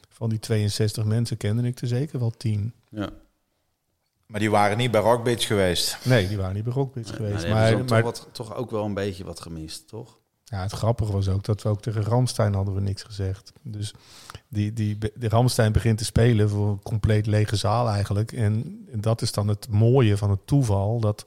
van 0.10 0.30
die 0.30 0.40
62 0.40 1.06
mensen 1.06 1.38
kende 1.38 1.68
ik 1.68 1.82
er 1.82 1.88
zeker 1.88 2.20
wel 2.20 2.32
10. 2.32 2.74
Ja. 2.90 3.10
Maar 4.26 4.40
die 4.40 4.52
waren 4.52 4.78
niet 4.78 4.92
bij 4.92 5.02
Rockbitch 5.02 5.48
geweest. 5.48 6.06
Nee, 6.06 6.28
die 6.28 6.38
waren 6.38 6.54
niet 6.56 6.64
bij 6.64 6.74
Rock 6.74 6.94
Bitch 6.94 7.10
Nee, 7.10 7.18
geweest. 7.18 7.48
maar 7.48 7.78
maar 7.78 7.86
toch, 7.86 8.02
wat, 8.02 8.28
toch 8.32 8.56
ook 8.56 8.72
wel 8.72 8.86
een 8.86 8.94
beetje 8.94 9.24
wat 9.24 9.40
gemist, 9.40 9.88
toch? 9.88 10.19
Ja, 10.50 10.62
het 10.62 10.72
grappige 10.72 11.12
was 11.12 11.28
ook 11.28 11.44
dat 11.44 11.62
we 11.62 11.70
ook 11.70 11.82
tegen 11.82 12.04
Ramstein 12.04 12.54
hadden 12.54 12.74
we 12.74 12.82
niks 12.82 13.04
gezegd. 13.04 13.52
Dus 13.62 13.94
die, 14.48 14.74
die, 14.74 14.98
Ramstein 15.20 15.72
begint 15.72 15.98
te 15.98 16.06
spelen 16.06 16.50
voor 16.50 16.70
een 16.70 16.84
compleet 16.84 17.26
lege 17.26 17.56
zaal 17.56 17.90
eigenlijk. 17.90 18.32
En, 18.32 18.86
en 18.92 19.02
dat 19.02 19.22
is 19.22 19.32
dan 19.32 19.48
het 19.48 19.68
mooie 19.70 20.18
van 20.18 20.30
het 20.30 20.48
toeval, 20.48 21.00
dat 21.00 21.26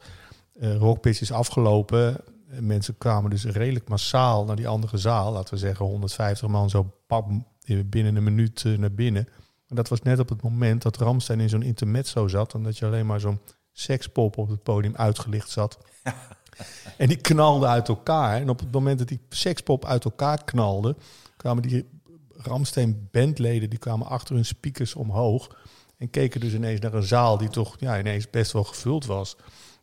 eh 0.60 0.76
Rockpitch 0.76 1.20
is 1.20 1.32
afgelopen. 1.32 2.16
En 2.48 2.66
mensen 2.66 2.98
kwamen 2.98 3.30
dus 3.30 3.44
redelijk 3.44 3.88
massaal 3.88 4.44
naar 4.44 4.56
die 4.56 4.68
andere 4.68 4.96
zaal. 4.96 5.32
Laten 5.32 5.54
we 5.54 5.60
zeggen 5.60 5.86
150 5.86 6.48
man 6.48 6.70
zo 6.70 6.92
pam, 7.06 7.46
binnen 7.84 8.16
een 8.16 8.24
minuut 8.24 8.64
eh, 8.64 8.78
naar 8.78 8.92
binnen. 8.92 9.24
Maar 9.66 9.76
dat 9.76 9.88
was 9.88 10.02
net 10.02 10.18
op 10.18 10.28
het 10.28 10.42
moment 10.42 10.82
dat 10.82 10.96
Ramstein 10.96 11.40
in 11.40 11.48
zo'n 11.48 11.62
intermezzo 11.62 12.28
zat. 12.28 12.54
En 12.54 12.62
dat 12.62 12.78
je 12.78 12.86
alleen 12.86 13.06
maar 13.06 13.20
zo'n 13.20 13.40
sekspop 13.72 14.36
op 14.36 14.48
het 14.48 14.62
podium 14.62 14.96
uitgelicht 14.96 15.50
zat. 15.50 15.78
En 16.96 17.08
die 17.08 17.16
knalde 17.16 17.66
uit 17.66 17.88
elkaar. 17.88 18.40
En 18.40 18.48
op 18.48 18.60
het 18.60 18.72
moment 18.72 18.98
dat 18.98 19.08
die 19.08 19.20
sekspop 19.28 19.84
uit 19.84 20.04
elkaar 20.04 20.44
knalde, 20.44 20.96
kwamen 21.36 21.62
die 21.62 21.88
Ramstein 22.36 23.08
bandleden 23.10 23.70
die 23.70 23.78
kwamen 23.78 24.06
achter 24.06 24.34
hun 24.34 24.44
speakers 24.44 24.94
omhoog. 24.94 25.56
En 25.96 26.10
keken 26.10 26.40
dus 26.40 26.52
ineens 26.52 26.80
naar 26.80 26.94
een 26.94 27.02
zaal 27.02 27.38
die 27.38 27.48
toch 27.48 27.76
ja, 27.78 27.98
ineens 27.98 28.30
best 28.30 28.52
wel 28.52 28.64
gevuld 28.64 29.06
was. 29.06 29.36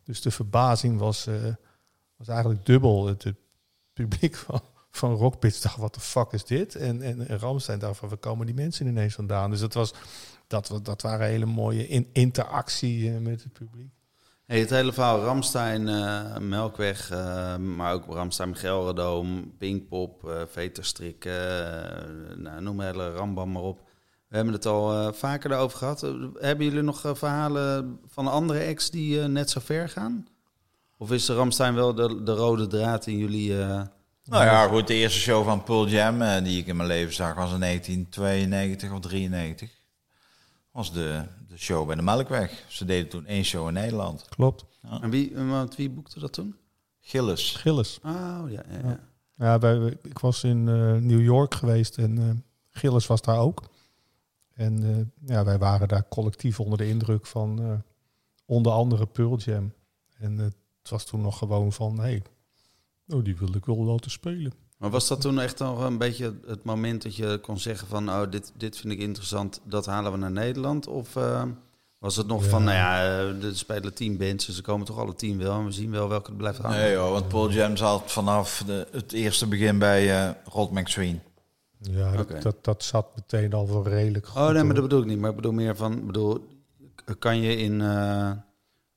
Dus 0.04 0.20
de 0.20 0.30
verbazing 0.30 0.98
was, 0.98 1.26
eh, 1.26 1.34
was 2.16 2.28
eigenlijk 2.28 2.66
dubbel. 2.66 3.06
Het, 3.06 3.34
publiek 3.92 4.36
van, 4.90 5.14
Rockpits 5.14 5.60
dacht, 5.60 5.76
wat 5.76 5.94
de 5.94 6.00
fuck 6.00 6.32
is 6.32 6.44
dit? 6.44 6.74
En, 6.74 7.02
en, 7.02 7.38
Ramstein 7.38 7.78
dacht 7.78 7.98
van, 7.98 8.08
waar 8.08 8.18
komen 8.18 8.46
die 8.46 8.54
mensen 8.54 8.86
ineens 8.86 9.14
vandaan? 9.14 9.50
Dus 9.50 9.60
dat, 9.60 9.74
was, 9.74 9.94
dat, 10.46 10.80
dat 10.82 11.02
waren 11.02 11.26
hele 11.26 11.46
mooie 11.46 11.88
in, 11.88 12.08
interactie 12.12 13.10
eh, 13.10 13.18
met 13.18 13.42
het 13.42 13.52
publiek. 13.52 13.92
Het 14.58 14.70
hele 14.70 14.92
verhaal 14.92 15.20
Ramstein, 15.20 15.88
eh, 15.88 16.36
Melkweg, 16.38 17.10
eh, 17.10 17.56
maar 17.56 17.92
ook 17.92 18.04
Ramstein 18.06 18.56
Gelredoom, 18.56 19.54
Pinkpop, 19.58 20.46
Veterstrik, 20.50 21.24
eh, 21.24 21.32
nou, 22.36 22.62
noem 22.62 22.76
maar 22.76 22.86
hele 22.86 23.10
Rambam 23.10 23.52
maar 23.52 23.62
op. 23.62 23.80
We 24.28 24.36
hebben 24.36 24.54
het 24.54 24.66
al 24.66 25.12
vaker 25.12 25.48
daarover 25.48 25.78
gehad. 25.78 26.02
Eh, 26.02 26.10
hebben 26.38 26.66
jullie 26.66 26.82
nog 26.82 27.02
verhalen 27.14 27.98
van 28.06 28.28
andere 28.28 28.66
acts 28.66 28.90
die 28.90 29.18
net 29.20 29.50
zo 29.50 29.60
ver 29.60 29.88
gaan? 29.88 30.26
Of 30.98 31.12
is 31.12 31.26
de 31.26 31.34
Ramstein 31.34 31.74
wel 31.74 31.94
de, 31.94 32.22
de 32.22 32.32
rode 32.32 32.66
draad 32.66 33.06
in 33.06 33.16
jullie... 33.16 33.54
Nou 34.24 34.44
ja, 34.44 34.66
goed, 34.66 34.86
de 34.86 34.94
eerste 34.94 35.20
show 35.20 35.44
van 35.44 35.62
Pearl 35.62 35.88
Jam 35.88 36.44
die 36.44 36.58
ik 36.58 36.66
in 36.66 36.76
mijn 36.76 36.88
leven 36.88 37.14
zag 37.14 37.34
was 37.34 37.52
in 37.52 37.60
1992 37.60 38.92
of 38.92 39.00
93. 39.00 39.70
Was 40.72 40.92
de, 40.92 41.24
de 41.50 41.58
show 41.58 41.86
bij 41.86 41.96
de 41.96 42.02
Melkweg. 42.02 42.64
Ze 42.68 42.84
deden 42.84 43.08
toen 43.08 43.26
één 43.26 43.44
show 43.44 43.68
in 43.68 43.74
Nederland. 43.74 44.28
Klopt. 44.28 44.64
en 45.00 45.10
wie, 45.10 45.36
want 45.36 45.76
wie 45.76 45.90
boekte 45.90 46.20
dat 46.20 46.32
toen? 46.32 46.56
Gilles. 47.00 47.54
Gilles. 47.56 47.98
Oh, 48.04 48.44
ja, 48.48 48.62
ja, 48.70 48.78
ja. 48.82 49.00
Ja, 49.34 49.58
wij, 49.58 49.98
ik 50.02 50.18
was 50.18 50.44
in 50.44 50.68
eh, 50.68 50.92
New 50.92 51.22
York 51.22 51.54
geweest 51.54 51.98
en 51.98 52.18
eh, 52.18 52.30
Gilles 52.70 53.06
was 53.06 53.22
daar 53.22 53.38
ook. 53.38 53.62
En 54.54 54.82
eh, 54.82 55.28
ja, 55.28 55.44
wij 55.44 55.58
waren 55.58 55.88
daar 55.88 56.08
collectief 56.08 56.60
onder 56.60 56.78
de 56.78 56.88
indruk 56.88 57.26
van 57.26 57.62
eh, 57.62 57.72
onder 58.46 58.72
andere 58.72 59.06
Pearl 59.06 59.36
Jam. 59.36 59.72
En 60.18 60.38
het 60.38 60.90
was 60.90 61.04
toen 61.04 61.20
nog 61.20 61.38
gewoon 61.38 61.72
van, 61.72 61.96
hé, 61.96 62.02
hey, 62.02 62.22
oh, 63.08 63.24
die 63.24 63.36
wil 63.36 63.54
ik 63.54 63.64
wel 63.64 63.84
laten 63.84 64.10
spelen. 64.10 64.52
Maar 64.80 64.90
was 64.90 65.08
dat 65.08 65.20
toen 65.20 65.40
echt 65.40 65.58
nog 65.58 65.84
een 65.84 65.98
beetje 65.98 66.34
het 66.46 66.64
moment 66.64 67.02
dat 67.02 67.16
je 67.16 67.38
kon 67.42 67.58
zeggen 67.58 67.88
van... 67.88 68.08
oh, 68.08 68.22
dit, 68.30 68.52
dit 68.56 68.76
vind 68.76 68.92
ik 68.92 68.98
interessant, 68.98 69.60
dat 69.64 69.86
halen 69.86 70.12
we 70.12 70.18
naar 70.18 70.30
Nederland? 70.30 70.86
Of 70.86 71.16
eh, 71.16 71.42
was 71.98 72.16
het 72.16 72.26
nog 72.26 72.44
Ja. 72.44 72.48
van, 72.48 72.64
nou 72.64 72.76
ja, 72.76 73.02
eh, 73.02 73.44
er 73.44 73.56
spelen 73.56 73.94
tien 73.94 74.16
bands... 74.16 74.46
dus 74.46 74.56
ze 74.56 74.62
komen 74.62 74.86
toch 74.86 74.98
alle 74.98 75.14
tien 75.14 75.38
wel 75.38 75.58
en 75.58 75.64
we 75.64 75.72
zien 75.72 75.90
wel 75.90 76.08
welke 76.08 76.30
er 76.30 76.36
blijft 76.36 76.58
hangen? 76.58 76.78
Nee 76.78 76.92
joh, 76.92 77.10
want 77.10 77.28
Paul 77.28 77.50
Jam 77.50 77.76
zat 77.76 78.12
vanaf 78.12 78.62
de, 78.66 78.86
het 78.92 79.12
eerste 79.12 79.46
begin 79.46 79.78
bij 79.78 80.24
eh 80.24 80.30
Rod 80.44 80.70
McSween. 80.70 81.20
Ja, 81.78 82.12
dat, 82.12 82.42
dat, 82.42 82.64
dat 82.64 82.82
zat 82.82 83.06
meteen 83.14 83.52
al 83.52 83.68
wel 83.68 83.88
redelijk 83.88 84.26
goed. 84.26 84.42
Oh 84.42 84.48
nee, 84.50 84.62
maar 84.62 84.74
dat 84.74 84.82
bedoel 84.82 85.00
ik 85.00 85.06
niet. 85.06 85.18
Maar 85.18 85.30
ik 85.30 85.36
bedoel 85.36 85.52
meer 85.52 85.76
van, 85.76 85.92
ik 85.92 86.06
bedoel, 86.06 86.46
kan 87.18 87.40
je 87.40 87.56
in, 87.56 87.80
eh, 87.80 88.30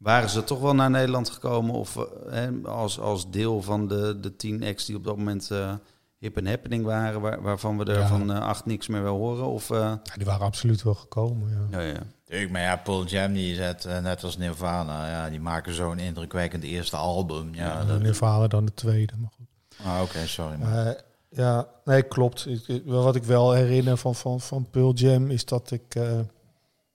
waren 0.04 0.30
ze 0.30 0.44
toch 0.44 0.60
wel 0.60 0.76
naar 0.76 0.90
Nederland 0.90 1.30
gekomen 1.30 1.74
of 1.76 1.96
eh, 1.98 2.04
hè, 2.30 2.50
als, 2.64 3.00
als 3.00 3.30
deel 3.30 3.62
van 3.62 3.88
de, 3.88 4.18
de 4.20 4.36
tien 4.36 4.64
acts 4.64 4.86
die 4.86 4.96
op 4.96 5.04
dat 5.04 5.18
moment 5.18 5.52
eh, 5.52 5.74
hip 6.18 6.38
en 6.38 6.48
happening 6.48 6.86
waren, 6.86 7.22
waar, 7.22 7.42
waarvan 7.42 7.78
we 7.78 7.86
er 7.86 8.00
Ja. 8.00 8.08
van 8.08 8.32
eh, 8.32 8.40
acht 8.40 8.66
niks 8.66 8.88
meer 8.88 9.04
wil 9.04 9.18
horen? 9.18 9.46
Of, 9.46 9.70
eh, 9.70 9.78
Ja, 9.80 10.16
die 10.16 10.26
waren 10.26 10.46
absoluut 10.46 10.84
wel 10.84 10.94
gekomen, 10.94 11.68
ja. 11.72 11.80
ja, 11.82 11.88
ja. 11.88 12.48
Maar 12.50 12.62
ja, 12.62 12.76
Paul 12.76 13.06
Jam 13.06 13.34
die 13.34 13.56
zet, 13.56 13.88
net 14.02 14.24
als 14.24 14.38
Nirvana, 14.38 15.10
ja, 15.10 15.30
die 15.30 15.40
maken 15.42 15.74
zo'n 15.74 16.00
indrukwekkend 16.00 16.64
eerste 16.64 16.96
album. 16.96 17.56
Ja, 17.56 17.86
dat, 17.86 18.02
Nirvana 18.02 18.48
dan 18.48 18.66
de 18.66 18.74
tweede, 18.74 19.14
maar 19.18 19.32
goed. 19.36 19.46
ah, 19.86 20.02
oké, 20.02 20.28
sorry. 20.28 20.58
Maar. 20.58 20.86
Eh, 20.88 20.94
ja, 21.30 21.68
nee, 21.86 22.02
klopt. 22.04 22.48
Wel 22.86 23.04
wat 23.04 23.16
ik 23.16 23.24
wel 23.24 23.52
herinner 23.52 23.98
van, 23.98 24.16
van, 24.16 24.42
van 24.42 24.68
Pearl 24.72 24.94
Jam 24.94 25.30
is 25.30 25.46
dat 25.46 25.72
ik... 25.72 25.96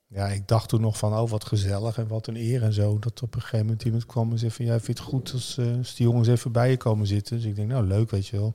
ja, 0.08 0.26
ik 0.26 0.48
dacht 0.48 0.68
toen 0.68 0.80
nog 0.80 0.98
van, 0.98 1.14
oh, 1.18 1.30
wat 1.30 1.44
gezellig 1.44 1.98
en 1.98 2.08
wat 2.08 2.26
een 2.26 2.36
eer 2.36 2.62
en 2.62 2.72
zo. 2.72 2.98
Dat 2.98 3.22
op 3.22 3.34
een 3.34 3.40
gegeven 3.40 3.66
moment 3.66 3.84
iemand 3.84 4.06
kwam 4.06 4.30
en 4.30 4.38
zei 4.38 4.50
van... 4.50 4.64
Ja, 4.64 4.80
vind 4.80 4.86
je 4.86 4.92
het 5.04 5.12
goed 5.12 5.32
als, 5.32 5.58
eh, 5.58 5.76
als 5.76 5.94
die 5.94 6.06
jongens 6.06 6.28
even 6.28 6.52
bij 6.52 6.70
je 6.70 6.76
komen 6.76 7.06
zitten? 7.06 7.36
Dus 7.36 7.44
ik 7.44 7.56
denk, 7.56 7.68
nou, 7.68 7.86
leuk, 7.86 8.10
weet 8.10 8.26
je 8.26 8.36
wel. 8.36 8.54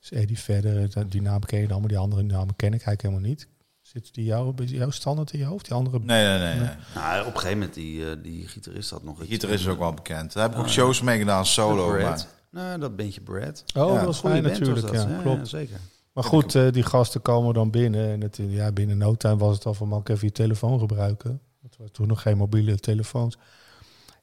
Dus 0.00 0.12
Eddie 0.12 0.38
verder, 0.38 0.90
eh, 0.94 1.04
die 1.08 1.22
naam 1.22 1.40
ken 1.40 1.60
je 1.60 1.66
dan, 1.68 1.80
maar 1.80 1.88
die 1.88 1.98
andere 1.98 2.22
namen 2.22 2.56
ken 2.56 2.66
ik 2.66 2.72
eigenlijk 2.72 3.02
helemaal 3.02 3.28
niet. 3.28 3.48
Zit 3.82 4.14
die 4.14 4.24
jou, 4.24 4.64
jouw 4.64 4.90
standaard 4.90 5.32
in 5.32 5.38
je 5.38 5.44
hoofd? 5.44 5.64
Die 5.64 5.74
andere... 5.74 5.98
Nee, 6.02 6.26
nee, 6.26 6.38
nee. 6.38 6.58
nee. 6.58 6.68
Nou, 6.94 7.20
op 7.20 7.26
een 7.26 7.32
gegeven 7.40 7.58
moment, 7.58 7.74
die, 7.74 8.10
eh, 8.10 8.16
die 8.22 8.48
gitarist 8.48 8.90
had 8.90 9.02
nog 9.02 9.20
iets. 9.20 9.30
gitarist 9.30 9.60
is 9.64 9.68
ook 9.68 9.78
wel 9.78 9.94
bekend. 9.94 10.32
Daar 10.32 10.42
heb 10.42 10.52
ik 10.52 10.58
ook 10.58 10.64
Ah, 10.64 10.70
shows 10.70 11.00
mee 11.00 11.18
gedaan, 11.18 11.46
solo. 11.46 12.00
Maar, 12.00 12.26
Nou, 12.50 12.80
dat 12.80 12.96
bandje 12.96 13.20
Brad. 13.20 13.64
Oh, 13.76 13.88
Ja, 13.88 13.94
dat 13.94 14.04
was 14.04 14.20
band 14.20 14.42
was 14.42 14.58
natuurlijk, 14.58 14.86
dat. 14.86 14.94
ja, 14.94 15.18
klopt. 15.22 15.48
zeker. 15.48 15.80
Maar 16.20 16.30
goed, 16.30 16.54
eh, 16.54 16.72
die 16.72 16.82
gasten 16.82 17.22
komen 17.22 17.54
dan 17.54 17.70
binnen. 17.70 18.08
En 18.10 18.20
het, 18.20 18.38
ja, 18.48 18.72
binnen 18.72 18.98
no 18.98 19.14
time 19.14 19.36
was 19.36 19.54
het 19.54 19.66
al 19.66 19.74
van, 19.74 19.88
mag 19.88 20.00
ik 20.00 20.08
even 20.08 20.26
je 20.26 20.32
telefoon 20.32 20.78
gebruiken? 20.78 21.40
Dat 21.62 21.76
was 21.78 21.88
toen 21.92 22.06
nog 22.08 22.22
geen 22.22 22.36
mobiele 22.36 22.78
telefoons. 22.78 23.38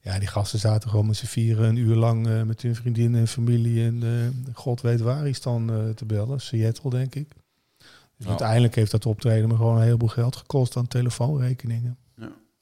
Ja, 0.01 0.20
die 0.20 0.27
gasten 0.27 0.60
zaten 0.60 0.89
gewoon 0.89 1.06
met 1.08 1.16
z'n 1.16 1.25
vieren 1.25 1.70
een 1.70 1.75
uur 1.75 1.96
lang 1.96 2.27
eh, 2.27 2.42
met 2.44 2.62
hun 2.62 2.75
vriendinnen 2.75 3.20
en 3.20 3.27
familie. 3.27 3.86
En 3.86 4.04
eh, 4.04 4.56
god 4.56 4.82
weet 4.82 5.00
waar 5.01 5.27
is 5.27 5.42
dan 5.42 5.72
eh, 5.72 5.89
te 5.89 6.06
bellen. 6.06 6.42
Seattle, 6.42 6.89
denk 6.89 7.16
ik. 7.16 7.30
Dus 7.77 7.88
Ja. 8.18 8.27
uiteindelijk 8.27 8.75
heeft 8.75 8.92
dat 8.92 9.06
optreden 9.06 9.50
me 9.50 9.56
gewoon 9.56 9.75
een 9.75 9.82
heleboel 9.84 10.08
geld 10.08 10.36
gekost 10.36 10.77
aan 10.77 10.88
telefoonrekeningen. 10.88 11.98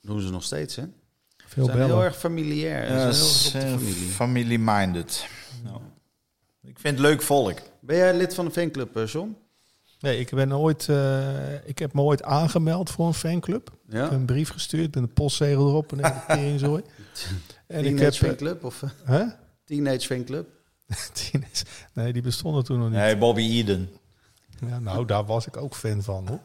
Doen 0.01 0.21
ze 0.21 0.29
nog 0.29 0.43
steeds, 0.43 0.75
hè? 0.75 0.83
Veel 1.37 1.65
Ze 1.65 1.71
zijn 1.71 1.77
bellen. 1.77 1.95
heel 1.95 2.03
erg 2.03 2.17
familiair. 2.17 2.91
ja, 2.91 3.11
Ze 3.11 3.49
zijn 3.49 3.63
heel 3.63 3.71
erg 3.73 3.81
op 5.75 5.81
ik 6.65 6.79
vind 6.79 6.97
het 6.97 6.99
leuk 7.07 7.21
volk. 7.21 7.59
Ben 7.79 7.97
jij 7.97 8.13
lid 8.17 8.33
van 8.35 8.45
de 8.45 8.51
fanclub, 8.51 8.95
eh, 8.97 9.05
John? 9.07 9.35
Nee, 9.99 10.19
ik, 10.19 10.29
ben 10.29 10.53
ooit, 10.57 10.89
eh, 10.89 11.67
ik 11.67 11.79
heb 11.79 11.93
me 11.93 12.01
ooit 12.01 12.23
aangemeld 12.23 12.89
voor 12.89 13.07
een 13.07 13.13
fanclub. 13.13 13.69
Ik 13.87 13.93
Ja? 13.93 14.01
heb 14.01 14.11
een 14.11 14.25
brief 14.25 14.49
gestuurd 14.49 14.95
met 14.95 15.03
een 15.03 15.13
postzegel 15.13 15.67
erop 15.67 15.91
en 15.91 16.03
een. 16.03 16.13
En 17.67 17.85
ik 17.85 17.95
Teenage 17.97 18.03
heb... 18.03 18.13
eh, 18.13 18.19
fanclub? 18.29 18.63
Of 18.63 18.83
eh, 18.83 18.89
Hè? 19.03 19.23
Teenage 19.65 19.99
fanclub? 20.07 20.47
Nee, 21.93 22.13
die 22.13 22.21
bestonden 22.21 22.63
toen 22.63 22.79
nog 22.79 22.89
niet. 22.89 22.97
Nee, 22.97 23.17
Bobby 23.17 23.41
Eden. 23.41 23.89
Ja, 24.67 24.79
nou, 24.79 25.05
daar 25.05 25.25
was 25.25 25.47
ik 25.47 25.57
ook 25.57 25.75
fan 25.75 26.03
van, 26.03 26.27
hoor. 26.27 26.39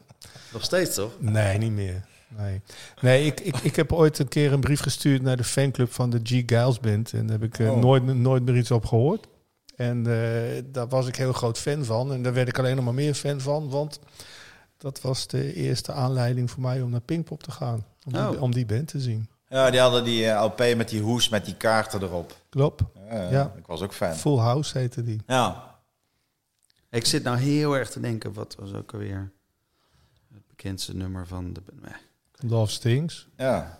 Nog 0.52 0.64
steeds, 0.64 0.94
toch? 0.94 1.12
Nee, 1.18 1.58
niet 1.58 1.72
meer. 1.72 2.04
Nee, 2.38 2.60
nee 3.00 3.26
ik, 3.26 3.40
ik, 3.40 3.56
ik 3.56 3.76
heb 3.76 3.92
ooit 3.92 4.18
een 4.18 4.28
keer 4.28 4.52
een 4.52 4.60
brief 4.60 4.80
gestuurd 4.80 5.22
naar 5.22 5.36
de 5.36 5.44
fanclub 5.44 5.92
van 5.92 6.10
de 6.10 6.20
G. 6.22 6.28
Giles 6.46 6.80
Band. 6.80 7.12
En 7.12 7.26
daar 7.26 7.38
heb 7.40 7.54
ik 7.54 7.58
eh, 7.58 7.70
Oh. 7.70 7.78
nooit, 7.80 8.04
nooit 8.04 8.44
meer 8.44 8.56
iets 8.56 8.70
op 8.70 8.86
gehoord. 8.86 9.26
En 9.80 10.06
eh, 10.06 10.62
daar 10.66 10.88
was 10.88 11.06
ik 11.06 11.16
heel 11.16 11.32
groot 11.32 11.58
fan 11.58 11.84
van. 11.84 12.12
En 12.12 12.22
daar 12.22 12.32
werd 12.32 12.48
ik 12.48 12.58
alleen 12.58 12.76
nog 12.76 12.84
maar 12.84 12.94
meer 12.94 13.14
fan 13.14 13.40
van. 13.40 13.68
Want 13.70 13.98
dat 14.76 15.00
was 15.00 15.26
de 15.26 15.54
eerste 15.54 15.92
aanleiding 15.92 16.50
voor 16.50 16.62
mij 16.62 16.82
om 16.82 16.90
naar 16.90 17.00
Pinkpop 17.00 17.42
te 17.42 17.50
gaan. 17.50 17.84
Om, 18.06 18.12
die, 18.12 18.20
Oh. 18.28 18.42
om 18.42 18.52
die 18.52 18.66
band 18.66 18.88
te 18.88 19.00
zien. 19.00 19.28
Ja, 19.48 19.70
die 19.70 19.80
hadden 19.80 20.04
die 20.04 20.26
eh, 20.26 20.42
LP 20.44 20.76
met 20.76 20.88
die 20.88 21.00
hoes 21.00 21.28
met 21.28 21.44
die 21.44 21.56
kaarten 21.56 22.02
erop. 22.02 22.36
Klopt. 22.48 22.82
Ja, 23.10 23.30
Ja. 23.30 23.52
Ik 23.56 23.66
was 23.66 23.80
ook 23.82 23.92
fan. 23.94 24.14
Full 24.14 24.38
House 24.38 24.78
heette 24.78 25.02
die. 25.02 25.20
Ja. 25.26 25.74
Ik 26.90 27.06
zit 27.06 27.22
nou 27.22 27.36
heel 27.36 27.76
erg 27.76 27.90
te 27.90 28.00
denken, 28.00 28.32
wat 28.32 28.56
was 28.58 28.72
ook 28.74 28.92
alweer 28.92 29.32
het 30.34 30.46
bekendste 30.46 30.96
nummer 30.96 31.26
van 31.26 31.52
de... 31.52 31.60
Nee. 31.82 32.50
Love 32.50 32.72
Stings. 32.72 33.28
Ja. 33.36 33.78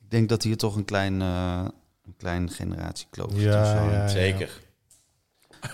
Ik 0.00 0.10
denk 0.10 0.28
dat 0.28 0.42
hier 0.42 0.56
toch 0.56 0.76
een 0.76 0.84
klein, 0.84 1.22
eh 1.22 1.64
een 2.04 2.14
klein 2.16 2.50
generatiekloof 2.50 3.32
Ja, 3.40 3.60
tussen 3.60 3.78
hangt. 3.78 3.92
ja. 3.94 4.08
Zeker. 4.08 4.64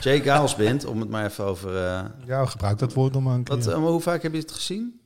Jay 0.00 0.20
Giles 0.20 0.56
Band, 0.56 0.84
om 0.84 1.00
het 1.00 1.08
maar 1.10 1.24
even 1.26 1.44
over... 1.44 1.76
eh, 1.76 2.04
Ja, 2.26 2.46
gebruik 2.46 2.78
dat 2.78 2.92
woord 2.92 3.12
nog 3.12 3.22
maar 3.22 3.34
een 3.34 3.42
keer. 3.44 3.56
wat, 3.56 3.66
eh, 3.66 3.78
maar 3.80 3.90
hoe 3.90 4.00
vaak 4.00 4.22
heb 4.22 4.32
je 4.32 4.38
het 4.38 4.52
gezien? 4.52 5.00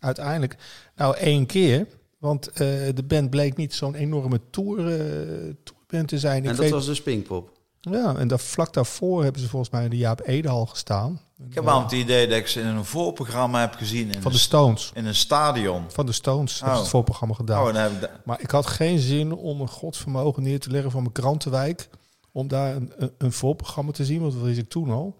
Uiteindelijk, 0.00 0.56
nou 0.96 1.16
één 1.16 1.46
keer. 1.46 1.86
Want 2.18 2.48
eh, 2.48 2.56
de 2.94 3.04
band 3.06 3.30
bleek 3.30 3.56
niet 3.56 3.74
zo'n 3.74 3.94
enorme 3.94 4.40
tour, 4.50 4.78
eh, 4.78 5.54
tourband 5.64 6.08
te 6.08 6.18
zijn. 6.18 6.36
Ik 6.36 6.42
en 6.42 6.48
dat 6.50 6.58
weet, 6.58 6.70
was 6.70 6.86
dus 6.86 7.02
Pinkpop. 7.02 7.54
Ja, 7.80 8.14
en 8.16 8.28
daar, 8.28 8.38
vlak 8.38 8.72
daarvoor 8.72 9.22
hebben 9.22 9.40
ze 9.42 9.48
volgens 9.48 9.70
mij 9.72 9.84
in 9.84 9.90
de 9.90 9.96
Jaap 9.96 10.20
Edehal 10.26 10.66
gestaan. 10.66 11.20
Ik 11.48 11.54
heb 11.54 11.64
wel 11.64 11.82
het 11.82 11.92
idee 11.92 12.26
dat 12.28 12.36
ik 12.38 12.46
ze 12.46 12.60
in 12.60 12.66
een 12.66 12.84
voorprogramma 12.84 13.60
heb 13.60 13.74
gezien. 13.74 14.10
In, 14.10 14.22
Van 14.22 14.32
de 14.32 14.38
Stones. 14.38 14.90
in 14.94 15.06
een 15.06 15.14
stadion. 15.14 15.84
Van 15.88 16.06
de 16.06 16.12
Stones 16.12 16.52
hebben 16.52 16.68
ze 16.70 16.74
Oh. 16.74 16.80
het 16.80 16.88
voorprogramma 16.90 17.34
gedaan. 17.34 17.58
Oh, 17.66 17.72
dan 17.72 17.82
heb 17.82 18.02
ik 18.02 18.10
Maar 18.24 18.40
ik 18.40 18.50
had 18.50 18.66
geen 18.66 18.98
zin 18.98 19.32
om 19.34 19.60
een 19.60 19.68
godsvermogen 19.68 20.42
neer 20.42 20.60
te 20.60 20.70
leggen 20.70 20.90
van 20.90 21.00
mijn 21.00 21.12
krantenwijk. 21.12 21.88
Om 22.36 22.48
daar 22.48 22.76
een, 22.76 22.92
een, 23.18 23.32
voorprogramma 23.32 23.92
te 23.92 24.04
zien, 24.04 24.20
want 24.20 24.32
dat 24.32 24.42
wist 24.42 24.58
ik 24.58 24.68
toen 24.68 24.90
al. 24.90 25.16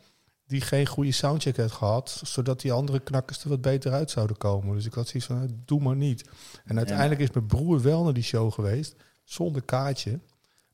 Die 0.46 0.60
geen 0.60 0.86
goede 0.86 1.12
soundcheck 1.12 1.56
had 1.56 1.72
gehad. 1.72 2.20
Zodat 2.24 2.60
die 2.60 2.72
andere 2.72 3.00
knakkers 3.00 3.42
er 3.42 3.48
wat 3.48 3.60
beter 3.60 3.92
uit 3.92 4.10
zouden 4.10 4.36
komen. 4.36 4.74
Dus 4.74 4.86
ik 4.86 4.94
had 4.94 5.08
zoiets 5.08 5.26
van, 5.26 5.36
nou, 5.36 5.48
doe 5.64 5.80
maar 5.80 5.96
niet. 5.96 6.24
En 6.64 6.76
uiteindelijk 6.76 7.20
is 7.20 7.30
mijn 7.30 7.46
broer 7.46 7.82
wel 7.82 8.04
naar 8.04 8.12
die 8.12 8.22
show 8.22 8.52
geweest. 8.52 8.94
Zonder 9.24 9.62
kaartje. 9.62 10.10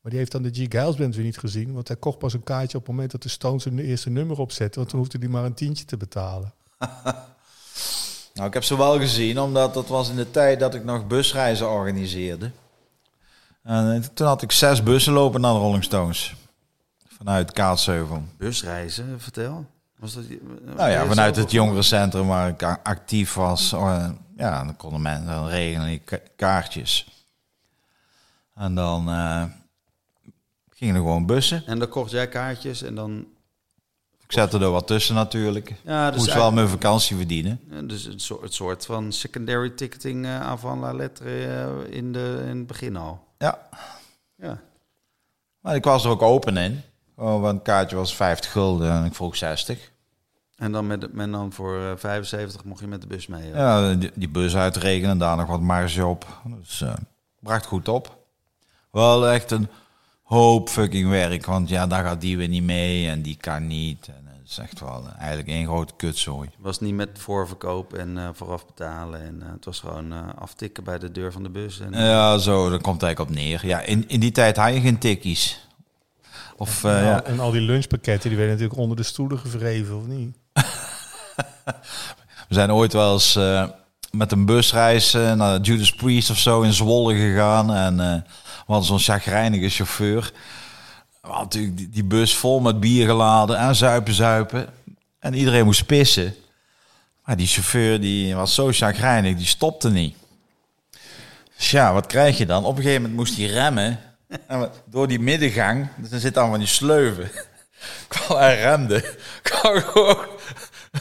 Maar 0.00 0.10
die 0.10 0.18
heeft 0.18 0.32
dan 0.32 0.42
de 0.42 0.50
G. 0.50 0.56
Giles 0.56 0.96
Band 0.96 1.14
weer 1.14 1.24
niet 1.24 1.38
gezien. 1.38 1.72
Want 1.72 1.88
hij 1.88 1.96
kocht 1.96 2.18
pas 2.18 2.32
een 2.32 2.42
kaartje 2.42 2.78
op 2.78 2.86
het 2.86 2.92
moment 2.92 3.10
dat 3.12 3.22
de 3.22 3.28
Stones 3.28 3.64
hun 3.64 3.78
eerste 3.78 4.10
nummer 4.10 4.38
opzetten. 4.38 4.78
Want 4.78 4.88
toen 4.88 4.98
hoefde 4.98 5.18
hij 5.18 5.28
maar 5.28 5.44
een 5.44 5.54
tientje 5.54 5.84
te 5.84 5.96
betalen. 5.96 6.54
Nou, 8.34 8.48
ik 8.48 8.54
heb 8.54 8.64
ze 8.64 8.76
wel 8.76 8.98
gezien, 8.98 9.40
omdat 9.40 9.74
dat 9.74 9.88
was 9.88 10.10
in 10.10 10.16
de 10.16 10.30
tijd 10.30 10.60
dat 10.60 10.74
ik 10.74 10.84
nog 10.84 11.06
busreizen 11.06 11.70
organiseerde. 11.70 12.50
En 13.62 13.94
eh, 13.94 14.00
toen 14.14 14.26
had 14.26 14.42
ik 14.42 14.52
zes 14.52 14.82
bussen 14.82 15.12
lopen 15.12 15.40
naar 15.40 15.52
de 15.52 15.58
Rolling 15.58 15.84
Stones. 15.84 16.34
Vanuit 17.06 17.52
Kaatsheuvel. 17.52 18.22
Busreizen, 18.38 19.20
vertel. 19.20 19.66
Was 19.98 20.12
dat, 20.14 20.24
Nou 20.76 20.90
ja, 20.90 21.06
vanuit 21.06 21.36
het 21.36 21.50
jongerencentrum 21.50 22.26
waar 22.26 22.48
ik 22.48 22.62
actief 22.62 23.34
was. 23.34 23.72
eh, 23.72 24.10
Ja, 24.36 24.64
dan 24.64 24.76
konden 24.76 25.02
mensen 25.02 25.26
dan 25.26 25.46
regelen 25.46 25.86
die 25.88 25.98
ka- 25.98 26.18
kaartjes. 26.36 27.24
En 28.54 28.74
dan 28.74 29.08
eh, 29.08 29.44
gingen 30.70 30.94
er 30.94 31.00
gewoon 31.00 31.26
bussen. 31.26 31.62
En 31.66 31.78
dan 31.78 31.88
kocht 31.88 32.10
jij 32.10 32.28
kaartjes 32.28 32.82
en 32.82 32.94
dan... 32.94 33.26
Ik 34.26 34.32
zette 34.38 34.58
er 34.58 34.70
wat 34.70 34.86
tussen 34.86 35.14
natuurlijk. 35.14 35.74
Ja, 35.84 36.10
dus, 36.10 36.18
Moest 36.20 36.34
wel 36.34 36.52
mijn 36.52 36.68
vakantie 36.68 37.16
verdienen. 37.16 37.60
Dus 37.88 38.04
het 38.04 38.22
soort, 38.22 38.42
het 38.42 38.54
soort 38.54 38.86
van 38.86 39.12
secondary 39.12 39.70
ticketing 39.70 40.24
eh 40.24 40.40
avant 40.40 40.80
la 40.80 40.92
lettre 40.92 41.86
in, 41.90 42.12
de, 42.12 42.44
in 42.48 42.56
het 42.56 42.66
begin 42.66 42.96
al. 42.96 43.26
Ja, 43.42 43.58
Ja. 44.36 44.58
maar 45.60 45.74
ik 45.74 45.84
was 45.84 46.04
er 46.04 46.10
ook 46.10 46.22
open 46.22 46.56
in. 46.56 46.82
Oh, 47.16 47.40
want 47.40 47.58
een 47.58 47.62
kaartje 47.62 47.96
was 47.96 48.14
50 48.16 48.50
gulden 48.52 48.90
en 48.92 49.04
ik 49.04 49.14
vroeg 49.14 49.36
60. 49.36 49.90
En 50.56 50.72
dan 50.72 50.86
met, 50.86 51.12
met 51.12 51.32
dan 51.32 51.52
voor 51.52 51.76
eh, 51.84 51.92
75 51.96 52.64
mocht 52.64 52.80
je 52.80 52.86
met 52.86 53.00
de 53.00 53.06
bus 53.06 53.26
mee. 53.26 53.48
ja. 53.48 53.56
Ja, 53.88 53.94
die, 53.94 54.10
die 54.14 54.28
bus 54.28 54.56
uitrekenen, 54.56 55.18
daar 55.18 55.36
nog 55.36 55.46
wat 55.48 55.60
marge 55.60 56.06
op. 56.06 56.26
Dus 56.58 56.80
eh, 56.80 56.94
bracht 57.40 57.66
goed 57.66 57.88
op. 57.88 58.16
Wel 58.90 59.28
echt 59.28 59.50
een 59.50 59.68
hoop 60.22 60.68
fucking 60.68 61.08
werk, 61.10 61.46
want 61.46 61.68
ja, 61.68 61.86
daar 61.86 62.04
gaat 62.04 62.20
die 62.20 62.36
weer 62.36 62.48
niet 62.48 62.62
mee 62.62 63.08
en 63.08 63.22
die 63.22 63.36
kan 63.36 63.66
niet. 63.66 64.06
En 64.06 64.26
het 64.42 64.50
is 64.50 64.58
echt 64.58 64.80
wel 64.80 65.04
eh, 65.06 65.18
eigenlijk 65.18 65.48
één 65.48 65.66
grote 65.66 65.92
kutzooi. 65.96 66.48
Het 66.48 66.58
was 66.64 66.80
niet 66.80 66.94
met 66.94 67.08
voorverkoop 67.18 67.94
en 67.94 68.18
eh, 68.18 68.28
vooraf 68.32 68.66
betalen. 68.66 69.22
En 69.22 69.42
eh, 69.42 69.52
het 69.52 69.64
was 69.64 69.80
gewoon 69.80 70.12
eh, 70.12 70.18
aftikken 70.38 70.84
bij 70.84 70.98
de 70.98 71.10
deur 71.12 71.32
van 71.32 71.42
de 71.42 71.50
bus. 71.50 71.80
En, 71.80 71.92
Ja, 71.92 72.38
zo, 72.38 72.70
daar 72.70 72.80
komt 72.80 73.00
het 73.00 73.02
eigenlijk 73.04 73.20
op 73.20 73.44
neer. 73.44 73.66
Ja, 73.66 73.80
in, 73.80 74.08
in 74.08 74.20
die 74.20 74.32
tijd 74.32 74.56
had 74.56 74.74
je 74.74 74.80
geen 74.80 74.98
tikkies. 74.98 75.66
Of, 76.56 76.84
eh, 76.84 76.90
Ja, 76.90 77.00
ja. 77.02 77.22
En 77.24 77.40
al 77.40 77.50
die 77.50 77.60
lunchpakketten, 77.60 78.28
die 78.28 78.38
werden 78.38 78.54
natuurlijk 78.54 78.80
onder 78.80 78.96
de 78.96 79.02
stoelen 79.02 79.38
gevreven, 79.38 79.96
of 79.96 80.06
niet? 80.06 80.36
We 82.48 82.54
zijn 82.58 82.72
ooit 82.72 82.92
wel 82.92 83.12
eens 83.12 83.36
eh, 83.36 83.64
met 84.10 84.32
een 84.32 84.46
busreis 84.46 85.12
naar 85.12 85.60
Judas 85.60 85.94
Priest 85.94 86.30
of 86.30 86.38
zo 86.38 86.62
in 86.62 86.72
Zwolle 86.72 87.14
gegaan. 87.14 87.74
En 87.74 88.00
eh, 88.00 88.14
we 88.66 88.72
hadden 88.72 88.86
zo'n 88.86 88.98
chagrijnige 88.98 89.68
chauffeur. 89.68 90.32
We 91.22 91.28
hadden 91.28 91.60
natuurlijk 91.60 91.94
die, 91.94 92.04
bus 92.04 92.34
vol 92.34 92.60
met 92.60 92.80
bier 92.80 93.06
geladen 93.06 93.58
en 93.58 93.74
zuipen, 93.74 94.14
zuipen. 94.14 94.68
En 95.18 95.34
iedereen 95.34 95.64
moest 95.64 95.86
pissen. 95.86 96.34
Maar 97.24 97.36
die 97.36 97.46
chauffeur 97.46 98.00
die 98.00 98.34
was 98.34 98.54
zo 98.54 98.72
chagrijnig, 98.72 99.36
die 99.36 99.46
stopte 99.46 99.90
niet. 99.90 100.16
Dus 101.56 101.70
ja, 101.70 101.92
wat 101.92 102.06
krijg 102.06 102.38
je 102.38 102.46
dan? 102.46 102.64
Op 102.64 102.76
een 102.76 102.82
gegeven 102.82 103.02
moment 103.02 103.18
moest 103.18 103.36
hij 103.36 103.46
remmen. 103.46 104.00
En 104.46 104.70
door 104.84 105.08
die 105.08 105.20
middengang, 105.20 105.88
dus 105.96 106.10
er 106.10 106.20
zit 106.20 106.36
allemaal 106.36 106.58
die 106.58 106.66
sleuven. 106.66 107.30
kwam 108.08 108.38
hij 108.38 108.60
remde. 108.60 109.16
kwam 109.42 110.18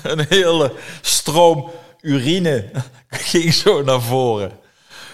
een 0.01 0.25
hele 0.29 0.73
stroom 1.01 1.71
urine 2.01 2.71
ging 3.09 3.53
zo 3.53 3.83
naar 3.83 4.01
voren. 4.01 4.51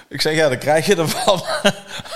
Ik 0.09 0.21
zeg, 0.21 0.35
ja, 0.35 0.49
dan 0.49 0.57
krijg 0.57 0.85
je 0.85 0.95
ervan 0.95 1.41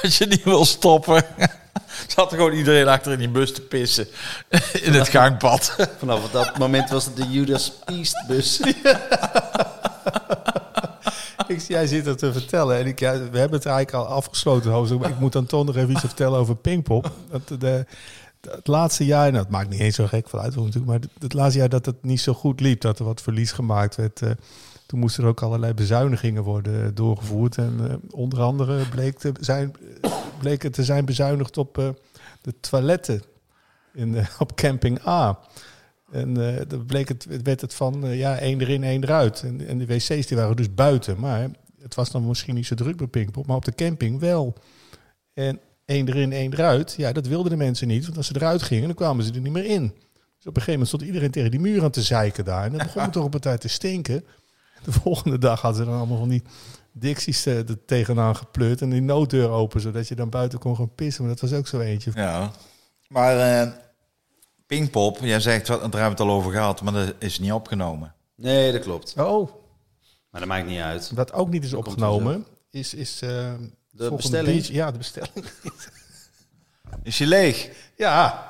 als 0.02 0.18
je 0.18 0.26
niet 0.26 0.44
wil 0.44 0.66
stoppen. 0.66 1.26
Zat 2.16 2.32
er 2.32 2.38
gewoon 2.38 2.54
iedereen 2.54 2.88
achter 2.88 3.12
in 3.12 3.18
die 3.20 3.30
bus 3.30 3.54
te 3.54 3.62
pissen 3.62 4.08
in 4.88 4.94
het 4.94 5.10
gangpad. 5.10 5.76
Vanaf 6.00 6.32
dat 6.32 6.58
moment 6.58 6.90
was 6.90 7.06
het 7.06 7.16
de 7.16 7.30
Judas 7.30 7.72
Priest 7.86 8.24
bus. 8.28 8.60
Ik, 11.48 11.62
jij 11.62 11.88
zit 11.88 12.08
er 12.08 12.18
te 12.18 12.32
vertellen 12.34 12.78
en 12.78 12.86
ik, 12.86 13.00
ja, 13.00 13.12
we 13.12 13.38
hebben 13.38 13.58
het 13.60 13.66
eigenlijk 13.66 13.92
al 13.94 14.06
afgesloten, 14.16 14.72
hoofdstuk, 14.72 15.00
maar 15.00 15.10
ik 15.10 15.20
moet 15.20 15.32
dan 15.34 15.46
toch 15.46 15.66
nog 15.66 15.76
even 15.76 15.92
iets 15.92 16.00
vertellen 16.00 16.40
over 16.40 16.56
Pinkpop. 16.56 17.12
Dat 17.32 17.48
de, 17.48 17.58
de- 17.58 17.86
het 18.42 18.68
laatste 18.68 19.06
jaar, 19.06 19.32
nou, 19.32 19.44
het 19.44 19.52
maakt 19.52 19.70
niet 19.70 19.80
eens 19.80 19.96
zo 19.96 20.06
gek 20.08 20.30
vanuit 20.30 20.56
natuurlijk, 20.56 20.86
maar 20.86 21.00
het, 21.00 21.10
het 21.20 21.34
laatste 21.34 21.60
jaar 21.60 21.70
dat 21.70 21.86
het 21.86 21.96
niet 22.04 22.22
zo 22.22 22.34
goed 22.34 22.60
liep, 22.60 22.82
dat 22.82 23.00
er 23.00 23.06
wat 23.06 23.22
verlies 23.22 23.52
gemaakt 23.52 23.96
werd. 23.96 24.22
eh, 24.22 24.30
toen 24.92 25.00
moesten 25.00 25.24
er 25.24 25.30
ook 25.30 25.42
allerlei 25.42 25.74
bezuinigingen 25.74 26.44
worden 26.44 26.96
doorgevoerd. 26.96 27.58
En 27.58 27.76
eh, 27.90 27.96
onder 28.10 28.42
andere 28.42 28.90
bleek, 28.90 29.18
te 29.18 29.32
zijn, 29.40 29.74
bleek 30.40 30.62
het 30.62 30.74
te 30.74 30.84
zijn 30.84 31.06
bezuinigd 31.06 31.58
op 31.58 31.78
eh, 31.78 31.90
de 32.42 32.60
toiletten 32.60 33.22
in, 33.94 34.16
eh, 34.16 34.26
op 34.40 34.56
camping 34.56 35.08
A. 35.08 35.40
En 36.12 36.58
eh 36.58 36.62
dan 36.68 36.86
bleek 36.86 37.08
het, 37.08 37.28
werd 37.44 37.62
het 37.62 37.74
van 37.74 38.06
eh, 38.06 38.18
ja, 38.18 38.38
één 38.38 38.62
erin, 38.62 38.84
één 38.84 39.04
eruit. 39.04 39.44
En, 39.44 39.68
en 39.68 39.78
de 39.78 39.86
wc's 39.86 40.28
die 40.28 40.38
waren 40.38 40.56
dus 40.56 40.74
buiten. 40.74 41.20
Maar 41.20 41.50
het 41.82 41.96
was 41.96 42.12
dan 42.12 42.28
misschien 42.28 42.56
niet 42.56 42.66
zo 42.66 42.76
druk 42.76 42.98
bij 42.98 43.08
Pinkpop, 43.08 43.48
maar 43.48 43.56
op 43.56 43.66
de 43.66 43.76
camping 43.76 44.20
wel. 44.20 44.54
En 45.34 45.60
één 45.86 46.08
erin, 46.08 46.32
één 46.32 46.54
eruit, 46.54 46.94
ja, 46.98 47.12
dat 47.12 47.28
wilden 47.28 47.52
de 47.52 47.58
mensen 47.58 47.88
niet. 47.88 48.06
Want 48.06 48.18
als 48.18 48.28
ze 48.28 48.36
eruit 48.36 48.62
gingen, 48.62 48.86
dan 48.86 48.96
kwamen 48.96 49.24
ze 49.24 49.34
er 49.34 49.42
niet 49.42 49.54
meer 49.54 49.66
in. 49.66 49.94
Dus 50.38 50.50
op 50.50 50.56
een 50.56 50.62
gegeven 50.62 50.72
moment 50.72 50.88
stond 50.88 51.04
iedereen 51.04 51.32
tegen 51.32 51.52
die 51.52 51.60
muur 51.60 51.84
aan 51.84 51.92
te 51.92 52.02
zeiken 52.02 52.46
daar. 52.46 52.64
En 52.64 52.72
dan 52.72 52.86
begon 52.86 53.02
het 53.02 53.12
toch 53.12 53.24
op 53.24 53.34
een 53.34 53.40
tijd 53.40 53.62
te 53.62 53.68
stinken. 53.68 54.26
De 54.86 54.92
volgende 54.92 55.38
dag 55.38 55.62
hadden 55.62 55.84
ze 55.86 55.90
dan 55.90 55.98
allemaal 55.98 56.18
van 56.18 56.30
die 56.30 56.44
Dixies 56.92 57.46
eh, 57.46 57.58
er 57.58 57.86
tegenaan 57.86 58.36
gepleurd 58.36 58.82
en 58.82 58.90
die 58.90 59.02
nooddeur 59.02 59.50
open, 59.50 59.82
zodat 59.82 60.08
je 60.08 60.16
dan 60.16 60.30
buiten 60.30 60.60
kon 60.60 60.76
gaan 60.76 60.96
pissen. 60.96 61.26
Maar 61.26 61.36
dat 61.36 61.50
was 61.50 61.60
ook 61.60 61.68
zo 61.68 61.80
eentje. 61.80 62.12
Ja. 62.16 62.52
Maar 63.08 63.38
eh 63.38 63.72
Pinkpop, 64.68 65.18
jij 65.22 65.40
zegt, 65.40 65.66
daar 65.68 65.80
hebben 65.80 66.02
we 66.02 66.08
het 66.08 66.20
al 66.20 66.30
over 66.32 66.52
gehad, 66.52 66.82
maar 66.82 66.94
dat 66.94 67.14
is 67.20 67.40
niet 67.40 67.52
opgenomen. 67.52 68.14
Nee, 68.36 68.72
dat 68.72 68.82
klopt. 68.82 69.14
Oh, 69.18 69.50
Maar 70.30 70.42
dat 70.42 70.50
maakt 70.50 70.68
niet 70.68 70.80
uit. 70.80 71.12
wat 71.16 71.34
ook 71.34 71.50
niet 71.50 71.64
is 71.64 71.74
opgenomen, 71.74 72.46
is, 72.70 72.94
is 72.94 73.22
eh, 73.22 73.54
volgens 73.98 74.22
bestelling? 74.22 74.66
Ja, 74.68 74.92
de 74.92 74.98
bestelling. 74.98 75.46
Is 77.04 77.20
hij 77.20 77.28
leeg? 77.28 77.70
ja. 77.98 78.50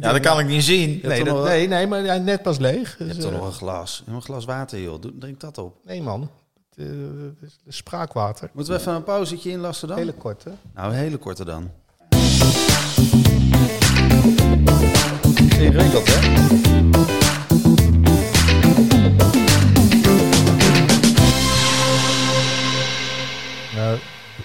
Ja, 0.00 0.12
dat 0.12 0.20
kan 0.20 0.38
ik 0.40 0.46
niet 0.46 0.62
zien. 0.64 1.00
Nee, 1.02 1.18
toch 1.18 1.26
dat- 1.28 1.36
nog- 1.36 1.46
nee, 1.46 1.68
nee, 1.68 1.86
maar 1.86 2.04
is 2.04 2.20
net 2.20 2.42
pas 2.42 2.58
leeg. 2.58 2.90
Je 2.98 3.04
Dus, 3.04 3.08
hebt 3.12 3.20
toch 3.20 3.32
eh, 3.32 3.38
nog 3.38 3.46
een 3.46 3.52
glas. 3.52 4.02
Een 4.06 4.22
glas 4.22 4.44
water, 4.44 4.80
joh. 4.80 5.02
Drink 5.18 5.40
dat 5.40 5.58
op. 5.58 5.76
nee, 5.84 6.02
man. 6.02 6.30
Het, 6.74 6.86
eh, 6.86 6.92
het 7.40 7.58
is 7.66 7.76
spraakwater. 7.76 8.50
Moeten 8.52 8.74
we 8.74 8.80
even 8.80 8.92
een 8.94 9.02
pauzetje 9.04 9.50
inlassen 9.50 9.88
dan? 9.88 9.96
Hele 9.96 10.12
korte. 10.12 10.50
Nou, 10.74 10.90
een 10.92 10.98
hele 10.98 11.16
korte 11.16 11.44
dan. 11.44 11.70
Ingewikkeld, 15.58 16.06
hè? 16.06 16.36
Nou, 23.76 23.98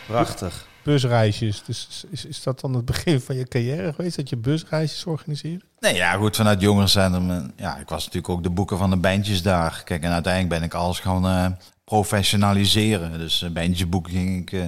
Prachtig. 0.08 0.68
Busreisjes. 0.84 1.64
Dus 1.66 2.06
is, 2.10 2.26
is 2.26 2.44
dat 2.44 2.60
dan 2.60 2.74
het 2.74 2.86
begin 2.86 3.22
van 3.22 3.36
je 3.36 3.48
carrière 3.48 3.94
geweest? 3.94 4.16
Dat 4.16 4.30
je 4.30 4.38
busreisjes 4.38 5.06
organiseerde? 5.06 5.64
Nee, 5.80 5.96
ja, 5.96 6.14
goed, 6.14 6.36
vanuit 6.36 6.62
jongerencentrum. 6.62 7.32
eh, 7.32 7.42
Ja, 7.56 7.78
ik 7.78 7.90
was 7.90 8.00
natuurlijk 8.06 8.34
ook 8.34 8.44
de 8.44 8.50
boeken 8.50 8.78
van 8.78 8.90
de 8.90 8.96
bandjes 8.98 9.42
daar. 9.42 9.82
Kijk, 9.86 10.04
en 10.04 10.12
uiteindelijk 10.12 10.54
ben 10.60 10.64
ik 10.64 10.74
alles 10.74 11.00
gaan 11.00 11.26
eh, 11.28 11.46
professionaliseren. 11.84 13.18
Dus 13.20 13.42
uh, 13.42 13.50
bandjesboeken 13.50 14.12
ging 14.12 14.42
ik... 14.42 14.52
eh, 14.52 14.68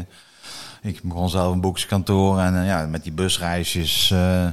ik 0.81 0.99
begon 1.03 1.29
zelf 1.29 1.53
een 1.53 1.61
boekskantoor 1.61 2.39
en 2.39 2.59
eh, 2.61 2.65
ja, 2.67 2.85
met 2.85 3.03
die 3.03 3.11
busreisjes... 3.11 4.11
eh, 4.11 4.47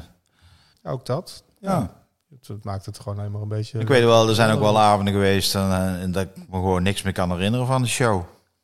Ook 0.82 1.06
dat. 1.06 1.42
ja. 1.60 1.90
Het, 2.38 2.48
het 2.48 2.64
maakt 2.64 2.86
het 2.86 2.98
gewoon 3.00 3.18
helemaal 3.18 3.42
een 3.42 3.48
beetje... 3.48 3.78
Ik 3.78 3.88
weet 3.88 4.04
wel, 4.04 4.28
er 4.28 4.34
zijn 4.34 4.50
ook 4.50 4.60
wel 4.60 4.78
avonden 4.78 5.12
geweest 5.14 5.54
en, 5.54 5.60
eh, 5.70 6.02
en 6.02 6.12
dat 6.12 6.22
ik 6.22 6.36
me 6.36 6.44
gewoon 6.50 6.82
niks 6.82 7.02
meer 7.02 7.12
kan 7.12 7.30
herinneren 7.30 7.66
van 7.66 7.82
de 7.82 7.88
show. 7.88 8.22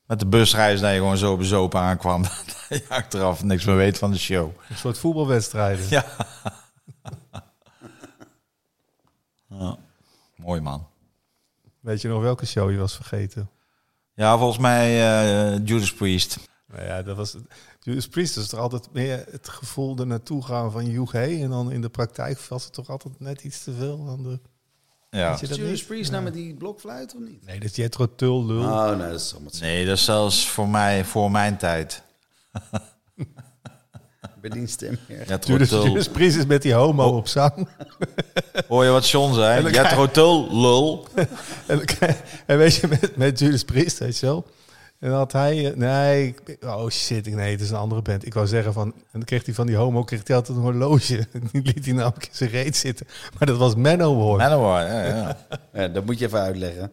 Met 0.09 0.18
de 0.18 0.27
busreis 0.27 0.81
dat 0.81 0.90
je 0.90 0.97
gewoon 0.97 1.16
zo 1.16 1.37
bezopen 1.37 1.81
aankwam. 1.81 2.23
Dat 2.68 2.79
je 2.79 2.88
achteraf 2.88 3.42
niks 3.42 3.64
meer 3.64 3.77
weet 3.77 3.99
van 3.99 4.11
de 4.11 4.18
show. 4.18 4.51
Een 4.68 4.77
soort 4.77 4.99
voetbalwedstrijden. 4.99 5.87
Ja. 5.88 6.05
ja. 9.49 9.77
Mooi 10.37 10.61
man. 10.61 10.87
Weet 11.81 12.01
je 12.01 12.09
nog 12.09 12.23
welke 12.23 12.47
show 12.47 12.71
je 12.71 12.77
was 12.77 12.94
vergeten? 12.94 13.51
Ja, 14.14 14.38
volgens 14.38 14.59
mij 14.59 14.87
eh 15.01 15.61
Judas 15.64 15.94
Priest. 15.94 16.38
Nou 16.66 16.85
ja, 16.85 17.03
dat 17.03 17.16
was... 17.16 17.37
Judas 17.81 18.09
Priest 18.09 18.37
is 18.37 18.49
toch 18.49 18.61
altijd 18.61 18.92
meer 18.92 19.25
het 19.31 19.49
gevoel 19.49 19.99
er 19.99 20.07
naartoe 20.07 20.44
gaan 20.44 20.73
van 20.73 20.85
Hugh 20.85 21.12
Hey. 21.12 21.42
En 21.42 21.51
dan 21.51 21.73
in 21.73 21.81
de 21.81 21.88
praktijk 21.88 22.40
was 22.40 22.64
het 22.64 22.73
toch 22.73 22.88
altijd 22.88 23.21
net 23.21 23.42
iets 23.44 23.64
te 23.64 23.73
veel 23.73 24.09
aan 24.09 24.23
de... 24.23 24.40
Ja. 25.11 25.31
Weet 25.31 25.40
je 25.40 25.47
dat 25.49 25.57
Judas? 25.57 25.85
Priest 25.85 26.11
nou 26.11 26.23
met 26.23 26.33
die 26.33 26.55
blokfluit 26.55 27.14
of 27.14 27.21
niet? 27.21 27.47
Nee, 27.47 27.61
dat 27.61 27.71
is 27.71 27.77
Jetro 27.77 28.14
Tull, 28.14 28.44
lul. 28.47 28.62
Oh, 28.62 28.97
nee, 28.97 29.09
dat 29.11 29.21
is 29.21 29.33
allemaal 29.35 29.53
Nee, 29.61 29.87
dat 29.87 29.97
is 29.97 30.05
zelfs 30.05 30.49
voor 30.49 30.68
mij, 30.68 31.05
voor 31.05 31.31
mijn 31.31 31.57
tijd. 31.57 32.03
bij 34.40 34.51
die 34.51 34.66
stem 34.66 34.99
meer. 35.09 35.29
Ja, 35.29 35.38
Judas, 35.44 35.71
Judas 35.71 36.09
Priest 36.09 36.37
is 36.37 36.47
met 36.47 36.62
die 36.62 36.73
homo 36.75 37.16
op 37.16 37.29
zang. 37.29 37.68
Hoor 38.68 38.85
je 38.85 38.90
wat 38.90 39.09
John 39.09 39.35
zei? 39.35 39.62
dan 39.62 39.73
Jethro 39.73 40.07
Tull, 40.11 40.47
lul. 40.61 41.07
En, 41.66 41.77
dan 41.77 41.85
krijg- 41.85 42.21
en 42.47 42.59
weet 42.59 42.75
je, 42.75 42.87
met, 42.88 43.16
met 43.16 43.38
Judas 43.38 43.64
Priest, 43.64 43.99
weet 43.99 44.18
je 44.18 44.27
wel. 44.27 44.47
En 44.99 45.11
had 45.11 45.33
hij, 45.33 45.71
eh, 45.71 45.77
nee, 45.77 46.27
ik- 46.45 46.65
oh 46.65 46.89
shit, 46.89 47.27
nee, 47.35 47.51
het 47.51 47.61
is 47.61 47.71
een 47.71 47.77
andere 47.77 48.03
band. 48.03 48.27
Ik 48.27 48.35
wou 48.35 48.47
zeggen 48.47 48.73
van, 48.73 48.87
en 48.95 49.03
dan 49.13 49.25
kreeg 49.25 49.45
hij 49.45 49.55
van 49.55 49.67
die 49.67 49.77
homo, 49.77 50.05
kreeg 50.05 50.21
hij 50.27 50.37
altijd 50.37 50.57
een 50.57 50.63
horloge. 50.63 51.27
Die 51.53 51.63
liet 51.63 51.85
hij 51.85 51.95
namelijk 51.95 52.25
in 52.27 52.35
zijn 52.35 52.51
reet 52.51 52.77
zitten. 52.77 53.07
Maar 53.39 53.49
dat 53.49 53.57
was 53.57 53.75
Manowar. 53.75 54.37
Manowar, 54.37 54.87
ja, 54.87 55.05
ja. 55.05 55.37
Ja, 55.73 55.89
dat 55.89 56.05
moet 56.05 56.19
je 56.19 56.27
even 56.27 56.41
uitleggen. 56.41 56.93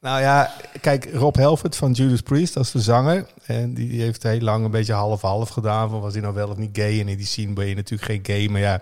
Nou 0.00 0.20
ja, 0.20 0.52
kijk, 0.80 1.08
Rob 1.14 1.36
Helfert 1.36 1.76
van 1.76 1.92
Judas 1.92 2.20
Priest, 2.20 2.54
dat 2.54 2.64
is 2.64 2.70
de 2.70 2.80
zanger. 2.80 3.26
En 3.46 3.74
die, 3.74 3.88
die 3.88 4.00
heeft 4.02 4.22
heel 4.22 4.40
lang 4.40 4.64
een 4.64 4.70
beetje 4.70 4.92
half-half 4.92 5.48
gedaan. 5.48 5.90
Van 5.90 6.00
was 6.00 6.12
hij 6.12 6.22
nou 6.22 6.34
wel 6.34 6.48
of 6.48 6.56
niet 6.56 6.76
gay? 6.78 7.00
En 7.00 7.08
in 7.08 7.16
die 7.16 7.26
scene 7.26 7.52
ben 7.52 7.66
je 7.66 7.74
natuurlijk 7.74 8.10
geen 8.10 8.36
gay. 8.36 8.48
Maar 8.48 8.60
ja, 8.60 8.80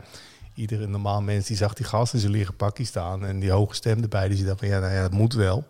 iedere 0.55 0.87
normaal 0.87 1.23
mens 1.23 1.47
die 1.47 1.57
zag 1.57 1.75
die 1.75 1.87
gast 1.87 2.13
in 2.15 2.19
zijn 2.21 2.33
leren 2.33 2.57
pakje 2.57 2.85
staan. 2.85 3.27
En 3.27 3.41
die 3.41 3.51
hoge 3.51 3.75
stem 3.75 4.03
erbij. 4.03 4.29
Dus 4.29 4.37
die 4.37 4.47
dacht 4.47 4.59
van, 4.59 4.69
ja, 4.69 4.79
nou 4.81 4.93
ja, 4.93 5.03
dat 5.03 5.13
moet 5.13 5.35
wel. 5.35 5.65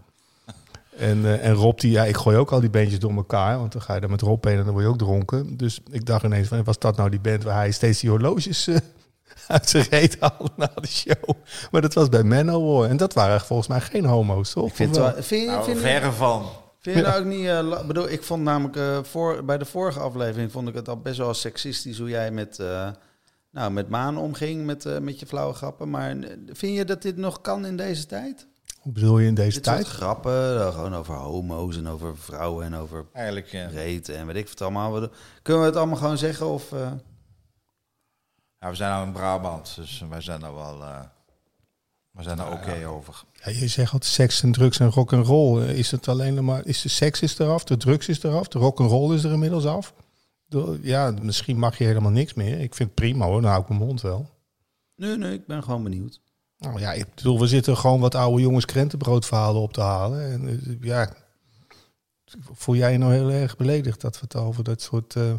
En, 0.96 1.24
eh, 1.24 1.46
en 1.46 1.52
Rob, 1.54 1.78
die, 1.78 1.90
ja, 1.90 2.04
ik 2.04 2.16
gooi 2.16 2.36
ook 2.36 2.52
al 2.52 2.60
die 2.60 2.70
bandjes 2.70 2.98
door 2.98 3.12
elkaar. 3.12 3.58
Want 3.58 3.72
dan 3.72 3.82
ga 3.82 3.94
je 3.94 4.00
daar 4.00 4.10
met 4.10 4.20
Rob 4.20 4.44
heen 4.44 4.58
en 4.58 4.64
dan 4.64 4.72
word 4.72 4.84
je 4.84 4.90
ook 4.90 4.98
dronken. 4.98 5.56
Dus 5.56 5.80
ik 5.90 6.06
dacht 6.06 6.24
ineens 6.24 6.48
van, 6.48 6.64
was 6.64 6.78
dat 6.78 6.96
nou 6.96 7.10
die 7.10 7.20
band 7.20 7.42
waar 7.42 7.56
hij 7.56 7.70
steeds 7.72 8.00
die 8.00 8.10
horloges 8.10 8.66
eh, 8.66 8.76
uit 9.46 9.68
zijn 9.68 9.86
reet 9.90 10.16
haalde 10.20 10.50
na 10.56 10.70
de 10.74 10.86
show? 10.86 11.30
Maar 11.70 11.80
dat 11.80 11.94
was 11.94 12.08
bij 12.08 12.22
Manowar. 12.22 12.88
En 12.88 12.96
dat 12.96 13.12
waren 13.12 13.40
volgens 13.40 13.68
mij 13.68 13.80
geen 13.80 14.04
homo's, 14.04 14.52
toch? 14.52 14.68
Ik 14.68 14.74
vind 14.74 14.96
wel? 14.96 15.12
vind, 15.22 15.28
je- 15.42 15.46
Nou, 15.46 15.64
vind, 15.64 15.76
je- 15.76 15.82
verre 15.82 16.12
van. 16.12 16.46
vind 16.80 16.96
je 16.96 17.02
nou 17.02 17.20
ook 17.20 17.26
niet... 17.26 17.46
eh, 17.46 17.60
la- 17.62 17.84
bedoel, 17.84 18.08
ik 18.10 18.22
vond 18.22 18.42
namelijk 18.42 18.76
eh, 18.76 18.98
voor, 19.02 19.44
bij 19.44 19.58
de 19.58 19.64
vorige 19.64 20.00
aflevering 20.00 20.52
vond 20.52 20.68
ik 20.68 20.74
het 20.74 20.88
al 20.88 21.00
best 21.00 21.18
wel 21.18 21.34
seksistisch 21.34 21.98
hoe 21.98 22.08
jij 22.08 22.30
met, 22.30 22.58
eh, 22.58 22.88
nou, 23.50 23.70
met 23.72 23.88
Maan 23.88 24.18
omging, 24.18 24.64
met, 24.66 24.86
eh, 24.86 24.98
met 24.98 25.20
je 25.20 25.26
flauwe 25.26 25.54
grappen. 25.54 25.90
Maar 25.90 26.16
vind 26.52 26.76
je 26.76 26.84
dat 26.84 27.02
dit 27.02 27.16
nog 27.16 27.40
kan 27.40 27.66
in 27.66 27.76
deze 27.76 28.06
tijd? 28.06 28.46
Hoe 28.82 28.92
bedoel 28.92 29.18
je 29.18 29.26
in 29.26 29.34
deze 29.34 29.54
Dit 29.54 29.62
tijd? 29.62 29.84
soort 29.86 29.96
grappen, 29.96 30.60
eh, 30.60 30.74
gewoon 30.74 30.94
over 30.94 31.14
homo's 31.14 31.76
en 31.76 31.88
over 31.88 32.16
vrouwen 32.18 32.64
en 32.64 32.74
over 32.74 33.06
Eigenlijk, 33.12 33.46
ja. 33.46 33.66
reet 33.66 34.08
en 34.08 34.26
weet 34.26 34.36
ik 34.36 34.48
wat 34.48 34.60
allemaal. 34.60 35.08
Kunnen 35.42 35.62
we 35.62 35.68
het 35.68 35.76
allemaal 35.76 35.96
gewoon 35.96 36.18
zeggen 36.18 36.46
of... 36.46 36.72
eh, 36.72 36.92
ja. 38.60 38.68
We 38.70 38.74
zijn 38.74 38.90
nou 38.90 39.06
in 39.06 39.12
Brabant, 39.12 39.74
dus 39.76 40.04
wij 40.08 40.20
zijn 40.20 40.40
daar 40.40 40.54
wel... 40.54 40.82
eh 40.82 41.00
we 42.10 42.22
zijn 42.22 42.36
daar 42.36 42.52
oké 42.52 42.86
over. 42.88 43.22
Ja, 43.44 43.50
je 43.50 43.68
zegt 43.68 43.92
altijd 43.92 44.12
seks 44.12 44.42
en 44.42 44.52
drugs 44.52 44.78
en 44.78 44.90
rock 44.90 45.12
en 45.12 45.22
roll. 45.24 45.62
Is 45.62 45.90
het 45.90 46.08
alleen 46.08 46.44
maar 46.44 46.66
is 46.66 46.82
de 46.82 46.88
seks 46.88 47.22
is 47.22 47.38
eraf, 47.38 47.64
de 47.64 47.76
drugs 47.76 48.08
is 48.08 48.22
eraf, 48.22 48.48
de 48.48 48.58
rock 48.58 48.80
en 48.80 48.86
roll 48.86 49.14
is 49.14 49.24
er 49.24 49.32
inmiddels 49.32 49.66
af. 49.66 49.94
De- 50.46 50.78
Ja, 50.82 51.14
misschien 51.22 51.58
mag 51.58 51.78
je 51.78 51.84
helemaal 51.84 52.10
niks 52.10 52.34
meer. 52.34 52.60
Ik 52.60 52.74
vind 52.74 52.88
het 52.88 52.94
prima 52.94 53.24
hoor, 53.26 53.40
dan 53.40 53.50
hou 53.50 53.62
ik 53.62 53.68
mijn 53.68 53.80
mond 53.80 54.00
wel. 54.00 54.30
Nee, 54.96 55.16
nee, 55.16 55.32
ik 55.32 55.46
ben 55.46 55.62
gewoon 55.62 55.82
benieuwd. 55.82 56.20
Nou 56.62 56.80
ja, 56.80 56.92
ik 56.92 57.06
bedoel, 57.14 57.40
we 57.40 57.46
zitten 57.46 57.76
gewoon 57.76 58.00
wat 58.00 58.14
oude 58.14 58.42
jongens 58.42 58.64
krentenbroodverhalen 58.64 59.62
op 59.62 59.72
te 59.72 59.80
halen. 59.80 60.32
En 60.32 60.48
eh, 60.48 60.76
ja, 60.80 61.12
voel 62.52 62.74
jij 62.74 62.92
je 62.92 62.98
nou 62.98 63.12
heel 63.12 63.30
erg 63.30 63.56
beledigd 63.56 64.00
dat 64.00 64.14
we 64.14 64.20
het 64.22 64.36
over 64.36 64.64
dat 64.64 64.82
soort 64.82 65.16
eh, 65.16 65.32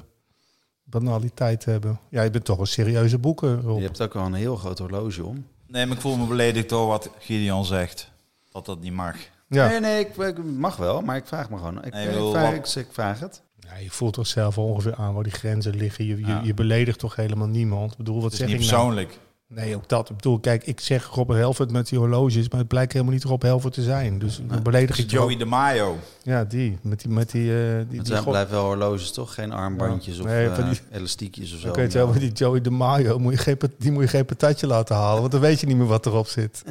banaliteit 0.84 1.66
hebben? 1.66 2.00
Ja, 2.10 2.22
je 2.22 2.30
bent 2.30 2.46
toch 2.46 2.60
een 2.60 2.68
serieuze 2.68 3.18
boeken, 3.18 3.62
Rob. 3.62 3.78
Je 3.78 3.84
hebt 3.86 4.02
ook 4.02 4.14
wel 4.14 4.26
een 4.26 4.34
heel 4.34 4.56
groot 4.56 4.80
horloge 4.80 5.26
om. 5.26 5.46
Nee, 5.68 5.86
maar 5.86 5.96
ik 5.96 6.02
voel 6.02 6.18
me 6.18 6.26
beledigd 6.26 6.70
door 6.70 6.88
wat 6.88 7.10
Gideon 7.20 7.66
zegt. 7.66 8.12
Dat 8.52 8.66
dat 8.66 8.80
niet 8.80 8.94
mag. 8.94 9.16
Ja. 9.48 9.68
Nee, 9.68 9.80
nee, 9.80 10.00
ik, 10.00 10.18
ik 10.18 10.44
mag 10.44 10.76
wel, 10.76 11.02
maar 11.02 11.16
ik 11.16 11.26
vraag 11.28 11.50
me 11.50 11.58
gewoon. 11.58 11.84
Ik, 11.86 11.94
Nee, 11.94 12.08
ik 12.08 12.14
vraag, 12.32 12.56
wat- 12.56 12.76
ik, 12.76 12.86
ik 12.86 12.94
vraag 12.94 13.20
het. 13.20 13.42
Ja, 13.60 13.76
je 13.78 13.90
voelt 13.90 14.14
toch 14.14 14.28
zelf 14.28 14.58
ongeveer 14.58 14.96
aan 14.96 15.14
waar 15.14 15.24
die 15.24 15.32
grenzen 15.32 15.76
liggen. 15.76 16.06
Je, 16.06 16.18
je, 16.20 16.26
Ja. 16.26 16.42
je 16.44 16.54
beledigt 16.54 17.00
toch 17.00 17.16
helemaal 17.16 17.48
niemand. 17.48 17.92
Ik 17.92 17.98
bedoel, 17.98 18.14
wat 18.22 18.24
Het 18.24 18.34
is 18.34 18.40
zeg 18.40 18.48
niet 18.48 18.58
ik 18.60 18.64
nou? 18.72 18.74
persoonlijk. 18.76 19.20
Nee, 19.56 19.76
ook 19.76 19.90
dat. 19.90 20.10
Ik 20.10 20.16
bedoel, 20.16 20.40
kijk, 20.40 20.66
ik 20.66 20.80
zeg 20.80 21.06
Rob 21.08 21.30
Helvert 21.32 21.72
met 21.72 21.88
die 21.88 22.00
horloges, 22.00 22.50
maar 22.50 22.60
het 22.60 22.68
blijkt 22.68 22.92
helemaal 22.94 23.14
niet 23.14 23.24
Rob 23.24 23.42
Helvert 23.42 23.74
te 23.74 23.82
zijn. 23.82 24.20
Dus 24.20 24.40
dan 24.48 24.64
beledig 24.64 24.98
ik 24.98 25.12
Joey 25.12 25.38
de 25.38 25.46
Mayo. 25.46 25.98
Ja, 26.24 26.44
die. 26.44 26.78
Met 26.82 27.00
die, 27.02 27.10
met 27.12 27.32
die, 27.32 27.50
eh 27.52 27.56
die, 27.58 27.66
Het 27.76 27.90
die 27.90 28.06
zijn 28.06 28.24
go- 28.24 28.30
blijven 28.30 28.54
wel 28.54 28.64
horloges, 28.66 29.12
toch? 29.12 29.34
Geen 29.34 29.52
armbandjes 29.52 30.16
Ja. 30.16 30.22
of 30.22 30.28
Nee, 30.28 30.48
eh, 30.50 30.70
die- 30.70 30.80
elastiekjes 30.92 31.54
of 31.54 31.60
zo. 31.60 31.68
Ik 31.70 31.76
weet 31.76 31.94
wel, 31.94 32.08
maar 32.08 32.20
die 32.20 32.32
Joey 32.32 32.62
de 32.62 32.70
Mayo, 32.70 33.20
moet 33.20 33.34
je 33.34 33.40
geen, 33.40 33.58
die 33.78 33.92
moet 33.92 34.04
je 34.04 34.10
geen 34.10 34.26
patatje 34.26 34.68
laten 34.68 34.96
halen, 34.96 35.20
want 35.20 35.32
dan 35.32 35.42
weet 35.42 35.60
je 35.60 35.68
niet 35.68 35.78
meer 35.78 35.88
wat 35.88 36.06
erop 36.06 36.28
zit. 36.28 36.64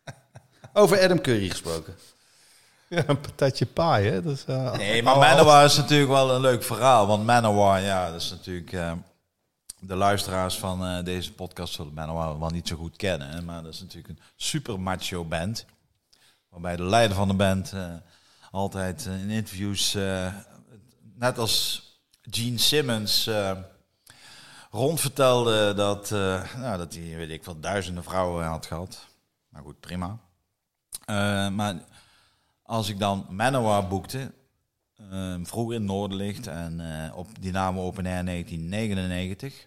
Over 0.72 1.00
Adam 1.02 1.20
Curry 1.20 1.48
gesproken. 1.48 1.94
Ja, 2.88 3.02
een 3.06 3.20
patatje 3.20 3.66
paai, 3.66 4.08
hè? 4.10 4.22
Dat 4.22 4.32
is, 4.32 4.44
eh, 4.46 4.72
Nee, 4.76 5.02
maar 5.02 5.14
oh, 5.14 5.20
Manowar 5.20 5.64
is 5.64 5.76
natuurlijk 5.76 6.10
wel 6.10 6.34
een 6.34 6.40
leuk 6.40 6.62
verhaal. 6.62 7.06
Want 7.06 7.26
Manowar, 7.26 7.80
ja, 7.80 8.10
dat 8.10 8.20
is 8.20 8.30
natuurlijk... 8.30 8.72
de 9.80 9.94
luisteraars 9.94 10.58
van 10.58 10.86
eh, 10.86 11.04
deze 11.04 11.32
podcast 11.32 11.74
zullen 11.74 11.94
Manowar 11.94 12.38
wel 12.38 12.50
niet 12.50 12.68
zo 12.68 12.76
goed 12.76 12.96
kennen. 12.96 13.44
Maar 13.44 13.62
dat 13.62 13.72
is 13.72 13.80
natuurlijk 13.80 14.08
een 14.08 14.24
super 14.36 14.80
macho 14.80 15.24
band. 15.24 15.66
Waarbij 16.48 16.76
de 16.76 16.82
leider 16.82 17.16
van 17.16 17.28
de 17.28 17.34
band 17.34 17.72
eh, 17.72 17.94
altijd 18.50 19.06
eh, 19.06 19.20
in 19.20 19.30
interviews... 19.30 19.96
net 21.14 21.38
als 21.38 21.84
Gene 22.22 22.58
Simmons... 22.58 23.30
rondvertelde 24.70 25.74
dat, 25.74 26.10
nou, 26.56 26.78
dat 26.78 26.94
hij, 26.94 27.16
weet 27.16 27.30
ik 27.30 27.44
wel, 27.44 27.60
duizenden 27.60 28.04
vrouwen 28.04 28.46
had 28.46 28.66
gehad. 28.66 29.06
Maar 29.48 29.62
goed, 29.62 29.80
prima. 29.80 30.18
Maar 31.50 31.74
als 32.62 32.88
ik 32.88 32.98
dan 32.98 33.26
Manowar 33.30 33.88
boekte, 33.88 34.32
eh, 35.10 35.34
vroeger 35.42 35.74
in 35.74 35.84
Noorderlicht 35.84 36.46
en 36.46 36.80
eh, 36.80 37.16
op 37.16 37.26
Dynamo 37.40 37.82
Open 37.82 38.06
Air 38.06 38.24
1999, 38.24 39.66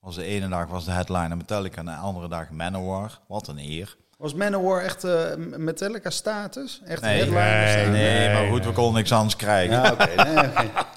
was 0.00 0.14
de 0.14 0.24
ene 0.24 0.48
dag 0.48 0.66
was 0.66 0.84
de 0.84 0.90
headliner 0.90 1.36
Metallica 1.36 1.78
en 1.78 1.84
de 1.84 1.94
andere 1.94 2.28
dag 2.28 2.50
Manowar. 2.50 3.20
Wat 3.28 3.48
een 3.48 3.58
eer. 3.58 3.96
Was 4.16 4.34
Manowar 4.34 4.82
echt 4.82 5.04
eh, 5.04 5.36
Metallica 5.36 6.10
status? 6.10 6.80
Echt 6.84 7.02
Nee, 7.02 7.16
headliner 7.16 7.42
nee, 7.42 7.68
status? 7.68 7.92
Nee, 7.92 8.18
nee, 8.18 8.34
maar 8.34 8.48
goed, 8.52 8.64
we 8.64 8.72
konden 8.72 8.94
niks 8.94 9.12
anders 9.12 9.36
krijgen. 9.36 9.82
Ja, 9.82 10.24
nee. 10.24 10.70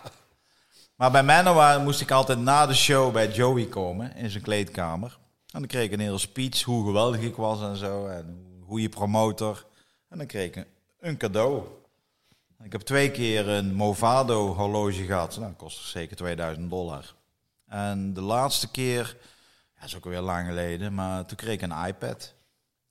Maar 0.95 1.11
bij 1.11 1.23
Manowar 1.23 1.79
moest 1.79 2.01
ik 2.01 2.11
altijd 2.11 2.39
na 2.39 2.65
de 2.65 2.73
show 2.73 3.13
bij 3.13 3.27
Joey 3.31 3.65
komen 3.65 4.15
in 4.15 4.29
zijn 4.29 4.43
kleedkamer. 4.43 5.17
En 5.51 5.59
dan 5.59 5.67
kreeg 5.67 5.83
ik 5.83 5.91
een 5.91 5.99
hele 5.99 6.17
speech 6.17 6.61
hoe 6.61 6.85
geweldig 6.85 7.21
ik 7.21 7.35
was 7.35 7.61
en 7.61 7.77
zo. 7.77 8.07
En 8.07 8.57
hoe 8.61 8.81
je 8.81 8.89
promotor. 8.89 9.65
En 10.09 10.17
dan 10.17 10.27
kreeg 10.27 10.47
ik 10.47 10.55
een, 10.55 10.65
een 10.99 11.17
cadeau. 11.17 11.63
Ik 12.63 12.71
heb 12.71 12.81
twee 12.81 13.11
keer 13.11 13.47
een 13.49 13.73
Movado 13.73 14.53
horloge 14.55 15.03
gehad. 15.05 15.35
Nou, 15.37 15.47
dat 15.49 15.57
kostte 15.57 15.87
zeker 15.87 16.15
2000 16.15 16.69
dollar. 16.69 17.15
En 17.67 18.13
de 18.13 18.21
laatste 18.21 18.71
keer, 18.71 19.17
ja, 19.73 19.79
dat 19.79 19.89
is 19.89 19.95
ook 19.95 20.03
weer 20.05 20.21
lang 20.21 20.47
geleden, 20.47 20.93
maar 20.93 21.25
toen 21.25 21.37
kreeg 21.37 21.53
ik 21.53 21.61
een 21.61 21.85
iPad. 21.87 22.33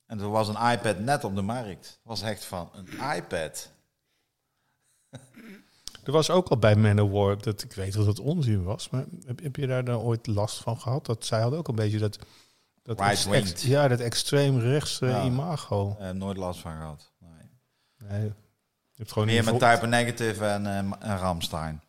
En 0.05 0.19
er 0.19 0.29
was 0.29 0.47
een 0.47 0.71
iPad 0.71 0.99
net 0.99 1.23
op 1.23 1.35
de 1.35 1.41
markt. 1.41 1.85
Het 1.87 1.99
was 2.03 2.21
echt 2.21 2.45
van 2.45 2.69
een 2.73 3.15
iPad. 3.17 3.71
Er 6.03 6.11
was 6.11 6.29
ook 6.29 6.47
al 6.49 6.57
bij 6.57 6.75
Manowar, 6.75 7.41
dat 7.41 7.63
ik 7.63 7.73
weet 7.73 7.93
dat 7.93 8.05
het 8.05 8.19
onzin 8.19 8.63
was, 8.63 8.89
maar 8.89 9.05
heb, 9.25 9.41
heb 9.41 9.55
je 9.55 9.67
daar 9.67 9.83
nou 9.83 10.01
ooit 10.03 10.27
last 10.27 10.57
van 10.57 10.79
gehad? 10.79 11.05
Dat 11.05 11.25
zij 11.25 11.41
hadden 11.41 11.59
ook 11.59 11.67
een 11.67 11.75
beetje 11.75 11.99
dat, 11.99 12.17
dat 12.83 12.99
Right-winged. 12.99 13.51
ex- 13.51 13.63
ja, 13.63 13.87
dat 13.87 13.99
extreem 13.99 14.59
rechts 14.59 14.99
Ja. 14.99 15.23
imago. 15.23 15.95
Eh, 15.99 16.09
nooit 16.09 16.37
last 16.37 16.59
van 16.59 16.71
gehad. 16.71 17.11
Nee. 17.19 17.49
Nee, 18.09 18.33
hebt 18.97 19.11
gewoon 19.11 19.27
Meer 19.27 19.43
niet 19.51 19.59
met 19.59 19.71
Type 19.71 19.87
Negative 19.87 20.45
en, 20.45 20.65
eh, 20.65 20.77
en 20.77 21.17
Ramstein. 21.17 21.81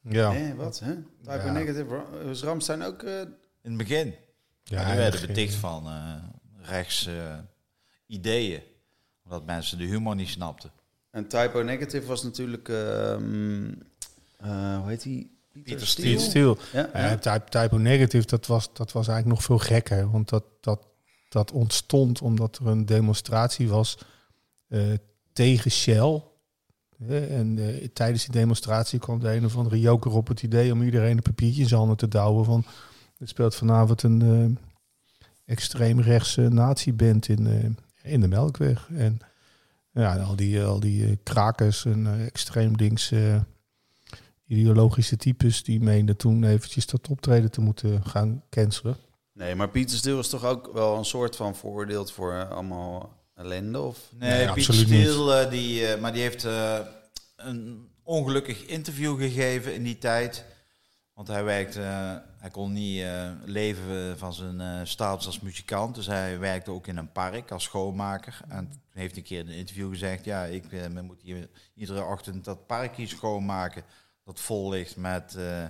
Ja, 0.00 0.32
Nee, 0.32 0.54
wat? 0.54 0.78
Hè? 0.78 0.94
Type 1.22 1.44
Ja. 1.46 1.52
Negative. 1.52 2.02
Was 2.24 2.42
Ramstein 2.42 2.82
ook... 2.82 3.02
eh, 3.02 3.20
In 3.20 3.28
het 3.62 3.76
begin. 3.76 4.14
ja, 4.64 4.80
Ja, 4.80 4.86
die 4.88 4.96
werden 4.96 5.26
beticht 5.26 5.54
van 5.54 5.86
eh 5.86 6.14
rechts 6.62 7.08
ideeën. 8.06 8.62
Omdat 9.24 9.44
mensen 9.46 9.78
de 9.78 9.84
humor 9.84 10.14
niet 10.14 10.28
snapten. 10.28 10.70
en 11.10 11.26
Typo 11.28 11.62
Negative 11.62 12.06
was 12.06 12.22
natuurlijk... 12.22 12.68
ehm, 12.68 13.72
eh, 14.36 14.78
hoe 14.78 14.88
heet 14.88 15.02
die? 15.02 15.38
Pieter 15.64 15.86
Steele? 15.86 16.18
Stil. 16.18 16.58
Ja, 16.72 16.90
Ja, 16.94 17.16
type, 17.16 17.44
typo 17.48 17.76
negative, 17.76 18.26
dat 18.26 18.46
was, 18.46 18.72
dat 18.74 18.92
was 18.92 19.08
eigenlijk 19.08 19.38
nog 19.38 19.46
veel 19.46 19.58
gekker. 19.58 20.10
Want 20.10 20.28
dat, 20.28 20.44
dat, 20.60 20.86
dat 21.28 21.52
ontstond 21.52 22.22
omdat 22.22 22.56
er 22.58 22.66
een 22.66 22.86
demonstratie 22.86 23.68
was 23.68 23.98
eh, 24.68 24.82
tegen 25.32 25.70
Shell. 25.70 26.22
En 27.08 27.58
eh, 27.58 27.88
tijdens 27.92 28.24
die 28.24 28.32
demonstratie 28.32 28.98
kwam 28.98 29.18
de 29.18 29.34
een 29.34 29.44
of 29.44 29.56
andere 29.56 29.80
joker 29.80 30.12
op 30.12 30.28
het 30.28 30.42
idee 30.42 30.72
om 30.72 30.82
iedereen 30.82 31.16
een 31.16 31.22
papiertje 31.22 31.62
in 31.62 31.68
zijn 31.68 31.80
handen 31.80 31.98
te 31.98 32.08
douwen. 32.08 32.44
Van, 32.44 32.64
er 33.20 33.28
speelt 33.28 33.54
vanavond 33.54 34.02
een 34.02 34.22
eh, 34.22 34.64
extreemrechtse 35.44 36.48
nazi-band 36.48 37.28
in, 37.28 37.46
eh, 37.46 38.12
in 38.12 38.20
de 38.20 38.28
Melkweg. 38.28 38.88
En 38.94 39.18
ja, 39.92 40.16
al 40.16 40.36
die, 40.36 40.62
al 40.62 40.80
die 40.80 41.16
krakers 41.22 41.84
en 41.84 42.24
extreem 42.26 42.74
links 42.76 43.10
eh, 43.10 43.40
ideologische 44.46 45.16
types 45.16 45.62
die 45.62 45.80
meenden 45.80 46.16
toen 46.16 46.44
eventjes 46.44 46.86
dat 46.86 47.08
optreden 47.08 47.50
te 47.50 47.60
moeten 47.60 48.04
gaan 48.04 48.42
cancelen. 48.50 48.96
Nee, 49.32 49.54
maar 49.54 49.68
Pieter 49.68 49.96
Steele 49.96 50.18
is 50.18 50.28
toch 50.28 50.44
ook 50.44 50.70
wel 50.72 50.96
een 50.96 51.04
soort 51.04 51.36
van 51.36 51.56
veroordeeld 51.56 52.12
voor 52.12 52.48
allemaal 52.48 53.19
ellende? 53.40 53.80
Of? 53.80 53.98
Nee, 54.18 54.30
Nee, 54.30 54.52
Piet 54.52 54.68
absoluut 54.68 54.86
Steele, 54.86 55.34
eh, 55.44 55.50
die, 55.50 55.86
eh, 55.86 56.00
maar 56.00 56.12
die 56.12 56.22
heeft 56.22 56.44
eh, 56.44 56.78
een 57.36 57.88
ongelukkig 58.02 58.64
interview 58.66 59.18
gegeven 59.18 59.74
in 59.74 59.82
die 59.82 59.98
tijd. 59.98 60.44
Want 61.14 61.28
hij 61.28 61.44
werkte, 61.44 61.80
hij 62.38 62.50
kon 62.50 62.72
niet 62.72 63.02
eh, 63.02 63.30
leven 63.44 64.18
van 64.18 64.32
zijn 64.34 64.60
eh, 64.60 64.80
status 64.84 65.26
als 65.26 65.40
muzikant. 65.40 65.94
Dus 65.94 66.06
hij 66.06 66.38
werkte 66.38 66.70
ook 66.70 66.86
in 66.86 66.96
een 66.96 67.12
park 67.12 67.50
als 67.50 67.62
schoonmaker. 67.64 68.40
En 68.48 68.68
toen 68.70 68.80
heeft 69.02 69.16
een 69.16 69.22
keer 69.22 69.38
in 69.38 69.48
een 69.48 69.54
interview 69.54 69.90
gezegd: 69.90 70.24
Ja, 70.24 70.44
ik 70.44 70.64
moet 71.02 71.20
hier 71.22 71.48
iedere 71.74 72.04
ochtend 72.04 72.44
dat 72.44 72.66
parkje 72.66 73.06
schoonmaken. 73.06 73.82
Dat 74.24 74.40
vol 74.40 74.70
ligt 74.70 74.96
met 74.96 75.34
eh, 75.38 75.64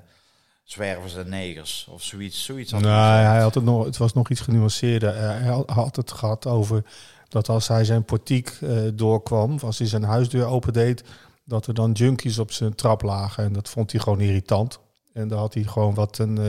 zwervers 0.64 1.14
en 1.16 1.28
negers. 1.28 1.86
Of 1.90 2.02
zoiets. 2.02 2.44
zoiets 2.44 2.72
had 2.72 2.80
Nee, 2.80 2.90
hij 2.92 3.40
had 3.40 3.54
het, 3.54 3.64
nog, 3.64 3.84
het 3.84 3.96
was 3.96 4.12
nog 4.12 4.28
iets 4.30 4.40
genuanceerder. 4.40 5.14
Hij 5.14 5.42
had- 5.42 5.70
had 5.70 5.96
het 5.96 6.12
gehad 6.12 6.46
over 6.46 6.84
dat 7.30 7.48
als 7.48 7.68
hij 7.68 7.84
zijn 7.84 8.04
portiek 8.04 8.58
eh, 8.60 8.78
doorkwam, 8.94 9.58
als 9.58 9.78
hij 9.78 9.86
zijn 9.86 10.02
huisdeur 10.02 10.46
opendeed, 10.46 11.04
dat 11.44 11.66
er 11.66 11.74
dan 11.74 11.92
junkies 11.92 12.38
op 12.38 12.52
zijn 12.52 12.74
trap 12.74 13.02
lagen. 13.02 13.44
En 13.44 13.52
dat 13.52 13.68
vond 13.68 13.92
hij 13.92 14.00
gewoon 14.00 14.20
irritant. 14.20 14.78
En 15.12 15.28
daar 15.28 15.38
had 15.38 15.54
hij 15.54 15.62
gewoon 15.62 15.94
wat 15.94 16.18
een, 16.18 16.38
eh, 16.38 16.44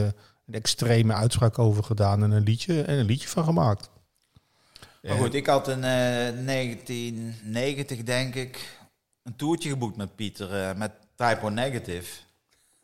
een 0.46 0.54
extreme 0.54 1.12
uitspraak 1.12 1.58
over 1.58 1.84
gedaan 1.84 2.22
en 2.22 2.30
een 2.30 2.42
liedje, 2.42 2.82
en 2.82 2.98
een 2.98 3.04
liedje 3.04 3.28
van 3.28 3.44
gemaakt. 3.44 3.90
Maar 5.02 5.16
goed, 5.16 5.34
ik 5.34 5.46
had 5.46 5.68
in 5.68 5.84
eh 5.84 6.44
1990, 6.44 8.02
denk 8.02 8.34
ik, 8.34 8.78
een 9.22 9.36
toertje 9.36 9.68
geboekt 9.68 9.96
met 9.96 10.16
Pieter, 10.16 10.62
eh, 10.62 10.76
met 10.76 10.92
Typo 11.14 11.48
Negative. 11.48 12.20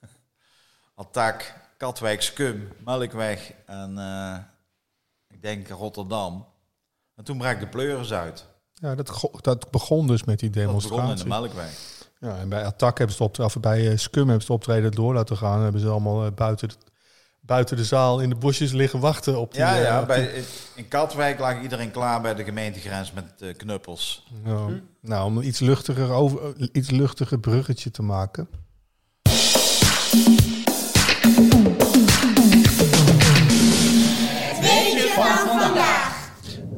Attack, 0.94 1.54
Katwijk, 1.76 2.22
Skum, 2.22 2.68
Melkweg 2.84 3.52
en 3.66 3.98
eh, 3.98 4.38
ik 5.28 5.42
denk 5.42 5.68
Rotterdam. 5.68 6.46
En 7.18 7.24
toen 7.24 7.38
brak 7.38 7.60
de 7.60 7.66
pleuris 7.66 8.12
uit. 8.12 8.46
Ja, 8.72 8.94
dat, 8.94 9.30
dat 9.40 9.70
begon 9.70 10.06
dus 10.06 10.24
met 10.24 10.38
die 10.38 10.50
Dat 10.50 10.62
begon 10.62 10.72
in 10.72 10.82
demonstratie. 10.82 11.22
de 11.22 11.28
Melkweg. 11.28 11.70
Ja, 12.20 12.38
en 12.38 12.48
bij 12.48 12.64
Attack 12.64 12.98
hebben 12.98 13.16
ze 13.16 13.22
het 13.22 13.38
of 13.38 13.60
bij 13.60 13.90
eh, 13.90 13.96
Scum 13.96 14.28
hebben 14.28 14.46
ze 14.46 14.52
het 14.52 14.60
optreden 14.60 14.90
door 14.90 15.14
laten 15.14 15.36
gaan. 15.36 15.62
Hebben 15.62 15.80
ze 15.80 15.88
allemaal 15.88 16.24
eh, 16.24 16.32
buiten, 16.32 16.68
de, 16.68 16.74
buiten 17.40 17.76
de 17.76 17.84
zaal 17.84 18.20
in 18.20 18.28
de 18.28 18.34
bosjes 18.34 18.72
liggen 18.72 19.00
wachten 19.00 19.38
op 19.38 19.52
die... 19.52 19.60
Ja, 19.60 19.76
eh, 19.76 19.82
ja 19.82 20.00
op 20.00 20.06
bij, 20.06 20.44
in 20.74 20.88
Katwijk 20.88 21.38
lag 21.38 21.62
iedereen 21.62 21.90
klaar 21.90 22.20
bij 22.20 22.34
de 22.34 22.44
gemeentegrens 22.44 23.12
met 23.12 23.24
eh, 23.38 23.56
knuppels. 23.56 24.26
Nou, 25.00 25.24
om 25.24 25.36
een 25.36 25.46
iets 25.46 25.60
luchtiger, 25.60 26.10
over, 26.10 26.54
eh, 26.56 26.68
iets 26.72 26.90
luchtiger 26.90 27.40
bruggetje 27.40 27.90
te 27.90 28.02
maken. 28.02 28.48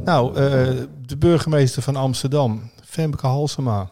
Nou, 0.04 0.36
eh, 0.36 0.82
de 1.06 1.16
burgemeester 1.18 1.82
van 1.82 1.96
Amsterdam, 1.96 2.70
Femke 2.84 3.26
Halsema, 3.26 3.90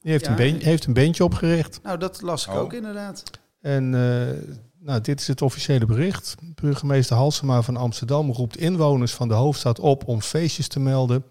die 0.00 0.10
heeft, 0.10 0.24
Ja. 0.24 0.30
een, 0.30 0.36
been- 0.36 0.60
heeft 0.60 0.86
een 0.86 0.92
beentje 0.92 1.24
opgericht. 1.24 1.80
Nou, 1.82 1.98
dat 1.98 2.22
las 2.22 2.46
ik 2.46 2.52
Oh. 2.52 2.58
ook 2.58 2.72
inderdaad. 2.72 3.22
En 3.60 3.94
eh, 3.94 4.52
nou, 4.80 5.00
dit 5.00 5.20
is 5.20 5.26
het 5.26 5.42
officiële 5.42 5.86
bericht. 5.86 6.34
Burgemeester 6.54 7.16
Halsema 7.16 7.62
van 7.62 7.76
Amsterdam 7.76 8.30
roept 8.30 8.56
inwoners 8.56 9.12
van 9.14 9.28
de 9.28 9.34
hoofdstad 9.34 9.78
op 9.80 10.06
om 10.08 10.20
feestjes 10.20 10.68
te 10.68 10.80
melden. 10.80 11.24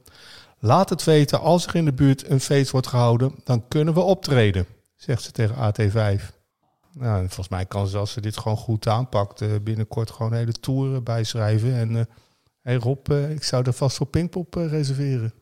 Laat 0.59 0.89
het 0.89 1.03
weten 1.03 1.39
als 1.39 1.65
er 1.67 1.75
in 1.75 1.85
de 1.85 1.93
buurt 1.93 2.29
een 2.29 2.39
feest 2.39 2.71
wordt 2.71 2.87
gehouden, 2.87 3.35
dan 3.43 3.67
kunnen 3.67 3.93
we 3.93 3.99
optreden, 3.99 4.65
zegt 4.95 5.21
ze 5.23 5.31
tegen 5.31 5.55
AT5. 5.55 6.33
Nou, 6.93 7.15
en 7.19 7.25
volgens 7.27 7.49
mij 7.49 7.65
kan 7.65 7.87
ze, 7.87 7.97
als 7.97 8.11
ze 8.11 8.21
dit 8.21 8.37
gewoon 8.37 8.57
goed 8.57 8.87
aanpakt, 8.87 9.41
eh, 9.41 9.49
binnenkort 9.63 10.11
gewoon 10.11 10.33
hele 10.33 10.51
toeren 10.51 11.03
bijschrijven. 11.03 11.73
En 11.75 11.95
eh 11.97 12.03
hey 12.61 12.75
Rob, 12.75 13.11
eh, 13.11 13.31
ik 13.31 13.43
zou 13.43 13.63
er 13.65 13.73
vast 13.73 13.97
voor 13.97 14.05
Pinkpop 14.07 14.55
eh, 14.55 14.69
reserveren. 14.69 15.33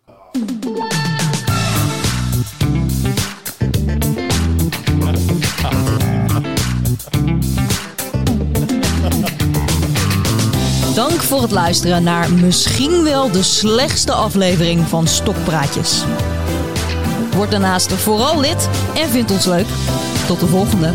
Dank 10.96 11.22
voor 11.22 11.42
het 11.42 11.52
luisteren 11.52 12.04
naar 12.04 12.32
misschien 12.32 13.04
wel 13.04 13.32
de 13.32 13.44
slechtste 13.44 14.12
aflevering 14.12 14.88
van 14.88 15.08
Stokpraatjes. 15.08 16.04
Word 17.36 17.52
daarnaast 17.52 17.94
vooral 17.94 18.40
lid 18.40 18.70
en 18.96 19.10
vind 19.10 19.32
ons 19.32 19.46
leuk. 19.46 19.68
Tot 20.28 20.40
de 20.40 20.48
volgende. 20.48 20.94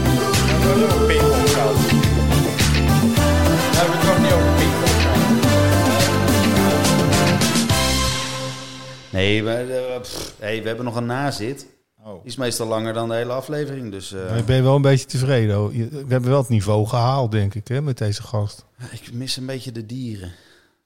Nee, 9.24 9.42
we, 9.44 9.50
eh, 9.94 10.00
pff, 10.00 10.34
hey, 10.38 10.60
we 10.62 10.66
hebben 10.66 10.84
nog 10.84 10.96
een 10.96 11.06
nazit. 11.06 11.66
Oh. 12.04 12.12
Die 12.12 12.30
is 12.30 12.36
meestal 12.36 12.66
langer 12.66 12.92
dan 12.92 13.08
de 13.08 13.14
hele 13.14 13.32
aflevering. 13.32 13.90
Dus 13.90 14.12
eh, 14.12 14.30
Maar 14.30 14.44
ben 14.44 14.56
je 14.56 14.62
wel 14.62 14.74
een 14.76 14.82
beetje 14.82 15.06
tevreden? 15.06 15.54
hoor. 15.56 15.74
Je- 15.74 15.88
We 15.88 15.96
hebben 16.08 16.30
wel 16.30 16.38
het 16.38 16.48
niveau 16.48 16.86
gehaald, 16.86 17.30
denk 17.32 17.54
ik, 17.54 17.68
hè, 17.68 17.82
met 17.82 17.98
deze 17.98 18.22
gast. 18.22 18.64
ik 18.92 19.12
mis 19.12 19.36
een 19.36 19.46
beetje 19.46 19.72
de 19.72 19.86
dieren. 19.86 20.32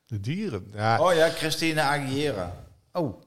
De 0.07 0.20
dieren. 0.20 0.66
Ja, 0.74 1.01
Oh 1.01 1.14
ja, 1.14 1.29
Christine 1.29 1.81
Aguilera. 1.81 2.57
Oh, 2.92 3.20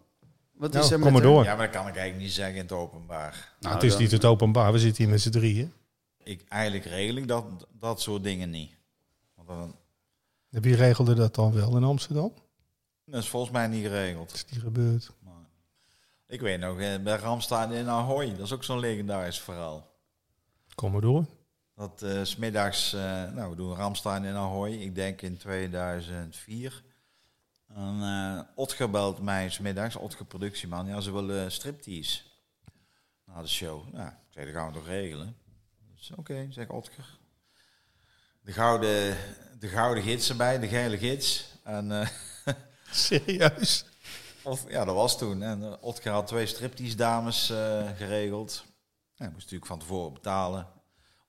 wat 0.54 0.72
Nou, 0.74 0.86
is 0.86 0.92
er 0.92 1.00
kom 1.00 1.04
met 1.04 1.14
maar 1.14 1.22
haar? 1.22 1.32
door. 1.32 1.44
Ja, 1.44 1.56
maar 1.56 1.72
dat 1.72 1.76
kan 1.76 1.88
ik 1.88 1.96
eigenlijk 1.96 2.26
niet 2.26 2.34
zeggen 2.34 2.56
in 2.56 2.62
het 2.62 2.72
openbaar. 2.72 3.54
nou, 3.60 3.74
het 3.74 3.84
is 3.84 3.92
dan- 3.92 4.02
niet 4.02 4.12
het 4.12 4.26
openbaar. 4.26 4.72
We 4.72 4.80
zitten 4.80 5.04
hier 5.04 5.12
met 5.12 5.22
z'n 5.22 5.30
drieën. 5.30 5.72
Ik, 6.24 6.42
eigenlijk 6.48 6.86
regel 6.86 7.16
ik 7.16 7.28
dat, 7.28 7.46
dat 7.80 8.02
soort 8.02 8.24
dingen 8.24 8.50
niet. 8.50 8.72
Want 9.36 9.48
dan, 9.48 9.76
Wie 10.62 10.76
regelde 10.76 11.14
dat 11.14 11.36
dan 11.36 11.54
wel 11.54 11.78
in 11.78 11.84
Amsterdam? 11.84 12.34
Dat 13.12 13.24
is 13.24 13.30
volgens 13.30 13.52
mij 13.52 13.68
niet 13.68 13.86
geregeld. 13.86 14.34
is 14.34 14.46
die 14.46 14.60
gebeurd? 14.60 15.12
Maar, 15.20 15.50
ik 16.28 16.42
weet 16.42 16.60
nog, 16.60 16.80
eh, 16.80 17.00
bij 17.00 17.16
Ramstein 17.16 17.72
in 17.72 17.88
Ahoy, 17.88 18.30
dat 18.36 18.46
is 18.46 18.52
ook 18.52 18.64
zo'n 18.64 18.80
legendarisch 18.80 19.40
verhaal. 19.40 19.90
Kom 20.76 20.92
maar 20.92 21.02
door. 21.02 21.26
Dat 21.76 22.02
eh, 22.02 22.22
's 22.24 22.30
smiddags, 22.30 22.94
eh, 22.94 23.32
nou 23.32 23.50
we 23.50 23.56
doen 23.56 23.76
Ramstein 23.76 24.24
in 24.24 24.36
Ahoy, 24.36 24.72
ik 24.72 24.96
denk 24.96 25.22
in 25.22 25.38
2004. 25.38 26.84
En 27.68 28.02
eh 28.02 28.40
Otger 28.56 28.90
belt 28.90 29.22
mij 29.22 29.50
smiddags, 29.50 29.96
Otger 29.96 30.26
productieman, 30.26 30.88
ja 30.88 31.02
ze 31.02 31.12
willen 31.12 31.52
striptease. 31.52 32.22
Na 33.26 33.42
de 33.42 33.48
show. 33.48 33.94
Nou, 33.94 34.08
ik 34.08 34.14
zei, 34.30 34.46
dat 34.46 34.56
gaan 34.56 34.68
we 34.68 34.74
toch 34.74 34.88
regelen. 34.88 35.36
Dus 35.96 36.12
oké, 36.16 36.48
zeg 36.50 36.70
Otger. 36.70 37.20
De 38.42 38.52
gouden, 38.52 39.18
de 39.60 39.68
gouden 39.68 40.04
gids 40.04 40.30
erbij, 40.30 40.60
de 40.60 40.68
gele 40.68 40.98
gids. 40.98 41.46
En 41.64 41.92
eh, 41.92 42.08
Serieus? 43.10 43.86
of, 44.44 44.66
ja, 44.70 44.86
dat 44.86 44.96
was 44.96 45.18
toen. 45.18 45.42
En 45.42 45.62
uh, 45.62 45.74
Otger 45.82 46.12
had 46.12 46.28
twee 46.28 46.46
striptease 46.46 46.96
dames 46.96 47.50
eh, 47.50 47.90
geregeld. 47.98 48.64
Ja, 49.16 49.26
moest 49.26 49.36
natuurlijk 49.36 49.66
van 49.66 49.80
tevoren 49.80 50.14
betalen. 50.14 50.68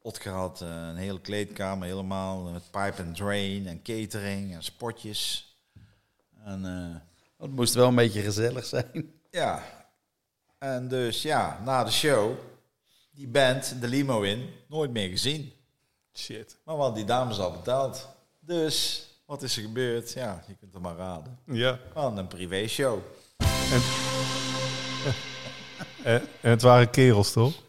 Otger 0.03 0.33
had 0.33 0.61
eh, 0.61 0.69
een 0.69 0.97
hele 0.97 1.21
kleedkamer 1.21 1.87
helemaal 1.87 2.43
met 2.43 2.71
pipe 2.71 3.03
and 3.03 3.17
drain 3.17 3.67
en 3.67 3.83
catering 3.83 4.55
en 4.55 4.63
spotjes. 4.63 5.55
En 6.45 6.65
eh, 6.67 7.01
Het 7.39 7.51
moest 7.51 7.75
wel 7.75 7.89
een 7.89 7.95
beetje 7.95 8.23
gezellig 8.23 8.65
zijn. 8.65 9.13
ja, 9.31 9.63
en 10.59 10.89
dus 10.89 11.23
ja, 11.23 11.61
na 11.65 11.85
de 11.85 11.91
show, 11.91 12.35
die 13.11 13.29
band, 13.29 13.81
de 13.81 13.89
limo 13.89 14.23
in, 14.23 14.51
nooit 14.69 14.91
meer 14.91 15.09
gezien. 15.09 15.53
Shit. 16.15 16.57
Maar 16.65 16.75
we 16.75 16.81
hadden 16.81 16.99
die 16.99 17.09
dames 17.09 17.39
al 17.39 17.53
betaald. 17.53 18.09
Dus, 18.41 19.07
wat 19.33 19.43
is 19.43 19.57
er 19.57 19.63
gebeurd? 19.63 20.13
Ja, 20.13 20.43
je 20.47 20.55
kunt 20.55 20.73
het 20.73 20.83
maar 20.83 20.97
raden. 20.97 21.39
Ja. 21.45 21.79
Een 21.95 22.27
privé 22.27 22.69
show. 22.69 22.99
En, 26.03 26.23
en 26.41 26.51
het 26.51 26.63
waren 26.63 26.91
kerels, 26.91 27.33
toch? 27.33 27.63